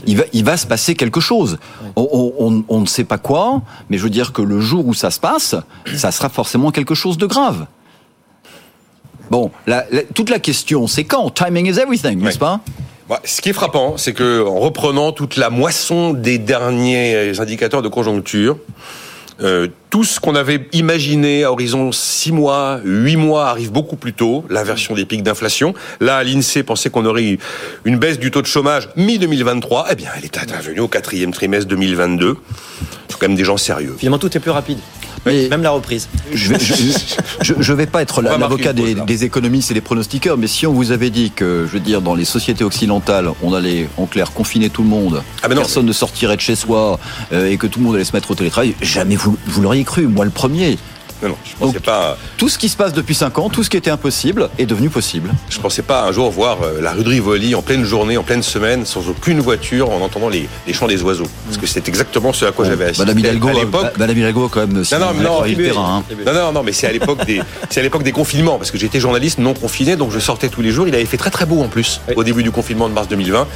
il, 0.05 0.17
va, 0.17 0.23
il 0.33 0.43
va 0.43 0.57
se 0.57 0.67
passer 0.67 0.95
quelque 0.95 1.21
chose. 1.21 1.59
On, 1.95 2.65
on, 2.67 2.81
ne 2.81 2.85
sait 2.85 3.05
pas 3.05 3.17
quoi, 3.17 3.61
mais 3.89 3.97
je 3.97 4.03
veux 4.03 4.09
dire 4.09 4.33
que 4.33 4.41
le 4.41 4.59
jour 4.59 4.85
où 4.85 4.93
ça 4.93 5.11
se 5.11 5.19
passe, 5.21 5.55
ça 5.95 6.11
sera 6.11 6.27
forcément 6.27 6.71
quelque 6.71 6.93
chose 6.93 7.17
de 7.17 7.25
grave. 7.25 7.67
Bon, 9.31 9.49
toute 10.13 10.29
la 10.29 10.39
question, 10.39 10.87
c'est 10.87 11.05
quand? 11.05 11.29
Timing 11.29 11.67
is 11.67 11.79
everything, 11.79 12.21
n'est-ce 12.21 12.37
pas? 12.37 12.59
Bah, 13.07 13.21
ce 13.23 13.39
qui 13.39 13.47
est 13.47 13.53
frappant, 13.53 13.95
c'est 13.95 14.13
que 14.13 14.45
en 14.45 14.59
reprenant 14.59 15.13
toute 15.13 15.37
la 15.37 15.49
moisson 15.49 16.13
des 16.13 16.37
derniers 16.37 17.39
indicateurs 17.39 17.81
de 17.81 17.87
conjoncture, 17.87 18.57
euh, 19.43 19.67
tout 19.89 20.03
ce 20.03 20.19
qu'on 20.19 20.36
avait 20.36 20.67
imaginé 20.71 21.43
à 21.43 21.51
horizon 21.51 21.91
6 21.91 22.32
mois, 22.32 22.79
8 22.84 23.15
mois 23.17 23.49
arrive 23.49 23.71
beaucoup 23.71 23.95
plus 23.95 24.13
tôt, 24.13 24.45
l'inversion 24.49 24.95
des 24.95 25.06
pics 25.06 25.23
d'inflation. 25.23 25.73
Là, 25.99 26.23
l'INSEE 26.23 26.63
pensait 26.63 26.89
qu'on 26.89 27.06
aurait 27.06 27.38
une 27.86 27.97
baisse 27.97 28.19
du 28.19 28.32
taux 28.32 28.41
de 28.41 28.47
chômage 28.47 28.89
mi-2023. 28.95 29.88
Eh 29.91 29.95
bien, 29.95 30.10
elle 30.17 30.25
est 30.25 30.38
intervenue 30.38 30.79
au 30.79 30.88
quatrième 30.88 31.32
trimestre 31.32 31.67
2022. 31.67 32.38
C'est 33.08 33.19
quand 33.19 33.27
même 33.27 33.38
des 33.38 33.45
gens 33.45 33.58
sérieux. 33.58 33.95
Finalement, 33.97 34.19
tout 34.19 34.36
est 34.36 34.39
plus 34.39 34.51
rapide. 34.51 34.79
Mais 35.25 35.47
même 35.49 35.63
la 35.63 35.71
reprise. 35.71 36.09
Je 36.33 36.49
vais, 36.49 36.59
je, 37.41 37.73
vais 37.73 37.86
pas 37.86 38.01
être 38.01 38.21
l'avocat 38.21 38.73
des, 38.73 39.23
économistes 39.23 39.71
et 39.71 39.73
des 39.73 39.81
pronostiqueurs, 39.81 40.38
mais 40.38 40.47
si 40.47 40.67
on 40.67 40.73
vous 40.73 40.91
avait 40.91 41.09
dit 41.09 41.31
que, 41.31 41.65
je 41.67 41.73
veux 41.73 41.79
dire, 41.79 42.01
dans 42.01 42.15
les 42.15 42.25
sociétés 42.25 42.63
occidentales, 42.63 43.29
on 43.41 43.53
allait 43.53 43.88
en 43.97 44.05
clair 44.05 44.31
confiner 44.33 44.69
tout 44.69 44.83
le 44.83 44.89
monde, 44.89 45.23
ah 45.41 45.47
ben 45.47 45.55
personne 45.55 45.86
ne 45.86 45.93
sortirait 45.93 46.36
de 46.36 46.41
chez 46.41 46.55
soi 46.55 46.99
euh, 47.31 47.49
et 47.49 47.57
que 47.57 47.67
tout 47.67 47.79
le 47.79 47.86
monde 47.86 47.95
allait 47.95 48.03
se 48.03 48.13
mettre 48.13 48.31
au 48.31 48.36
télétravail, 48.36 48.75
jamais 48.81 49.15
vous, 49.15 49.38
vous 49.45 49.62
l'auriez 49.62 49.83
cru, 49.83 50.07
moi 50.07 50.25
le 50.25 50.31
premier. 50.31 50.77
Non, 51.27 51.38
je 51.43 51.55
pensais 51.55 51.79
pas. 51.79 52.17
Tout 52.38 52.49
ce 52.49 52.57
qui 52.57 52.69
se 52.69 52.75
passe 52.75 52.93
depuis 52.93 53.15
5 53.15 53.38
ans, 53.39 53.49
tout 53.49 53.63
ce 53.63 53.69
qui 53.69 53.77
était 53.77 53.89
impossible, 53.89 54.49
est 54.57 54.65
devenu 54.65 54.89
possible. 54.89 55.31
Je 55.49 55.59
pensais 55.59 55.81
pas 55.81 56.03
un 56.03 56.12
jour 56.12 56.29
voir 56.31 56.57
euh, 56.63 56.81
la 56.81 56.91
rue 56.91 57.03
de 57.03 57.09
Rivoli 57.09 57.55
en 57.55 57.62
pleine 57.62 57.83
journée, 57.83 58.17
en 58.17 58.23
pleine 58.23 58.43
semaine, 58.43 58.86
sans 58.86 59.07
aucune 59.09 59.39
voiture, 59.39 59.89
en 59.89 60.01
entendant 60.01 60.29
les, 60.29 60.47
chants 60.73 60.88
des 60.88 61.01
oiseaux. 61.03 61.27
Parce 61.45 61.57
que 61.57 61.67
c'est 61.67 61.88
exactement 61.88 62.33
ce 62.33 62.45
à 62.45 62.51
quoi 62.51 62.65
j'avais 62.65 62.86
assisté. 62.86 63.05
Madame 63.05 63.19
Hidalgo, 63.19 63.47
à 63.47 63.53
l'époque. 63.53 63.97
Madame 63.97 64.17
Hidalgo, 64.17 64.49
quand 64.49 64.62
même. 64.62 64.73
Non, 64.73 64.83
non, 64.99 65.13
non, 65.13 65.43
hein. 65.43 66.03
non, 66.25 66.33
non, 66.33 66.51
non, 66.51 66.63
mais 66.63 66.73
c'est 66.73 66.88
à 66.88 66.91
l'époque 66.91 67.25
des, 67.25 67.41
c'est 67.69 67.79
à 67.79 67.83
l'époque 67.83 68.03
des 68.03 68.12
confinements, 68.12 68.57
parce 68.57 68.71
que 68.71 68.77
j'étais 68.77 68.99
journaliste 68.99 69.39
non 69.39 69.53
confiné, 69.53 69.95
donc 69.95 70.12
je 70.12 70.19
sortais 70.19 70.49
tous 70.49 70.62
les 70.62 70.71
jours. 70.71 70.88
Il 70.88 70.95
avait 70.95 71.05
fait 71.05 71.17
très 71.17 71.31
très 71.31 71.45
beau 71.45 71.62
en 71.62 71.67
plus, 71.67 72.01
au 72.15 72.23
début 72.23 72.43
du 72.43 72.51
confinement 72.51 72.89
de 72.89 72.93
mars 72.93 73.07
2020, 73.07 73.47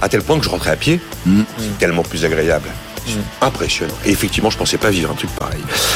à 0.00 0.08
tel 0.08 0.22
point 0.22 0.38
que 0.38 0.44
je 0.44 0.50
rentrais 0.50 0.70
à 0.70 0.76
pied. 0.76 1.00
Mm. 1.24 1.42
C'est 1.58 1.78
tellement 1.78 2.02
plus 2.02 2.24
agréable. 2.24 2.68
Impressionnant. 3.40 3.94
Et 4.04 4.10
effectivement, 4.10 4.50
je 4.50 4.58
pensais 4.58 4.78
pas 4.78 4.90
vivre 4.90 5.10
un 5.10 5.14
truc 5.14 5.30
pareil. 5.30 5.60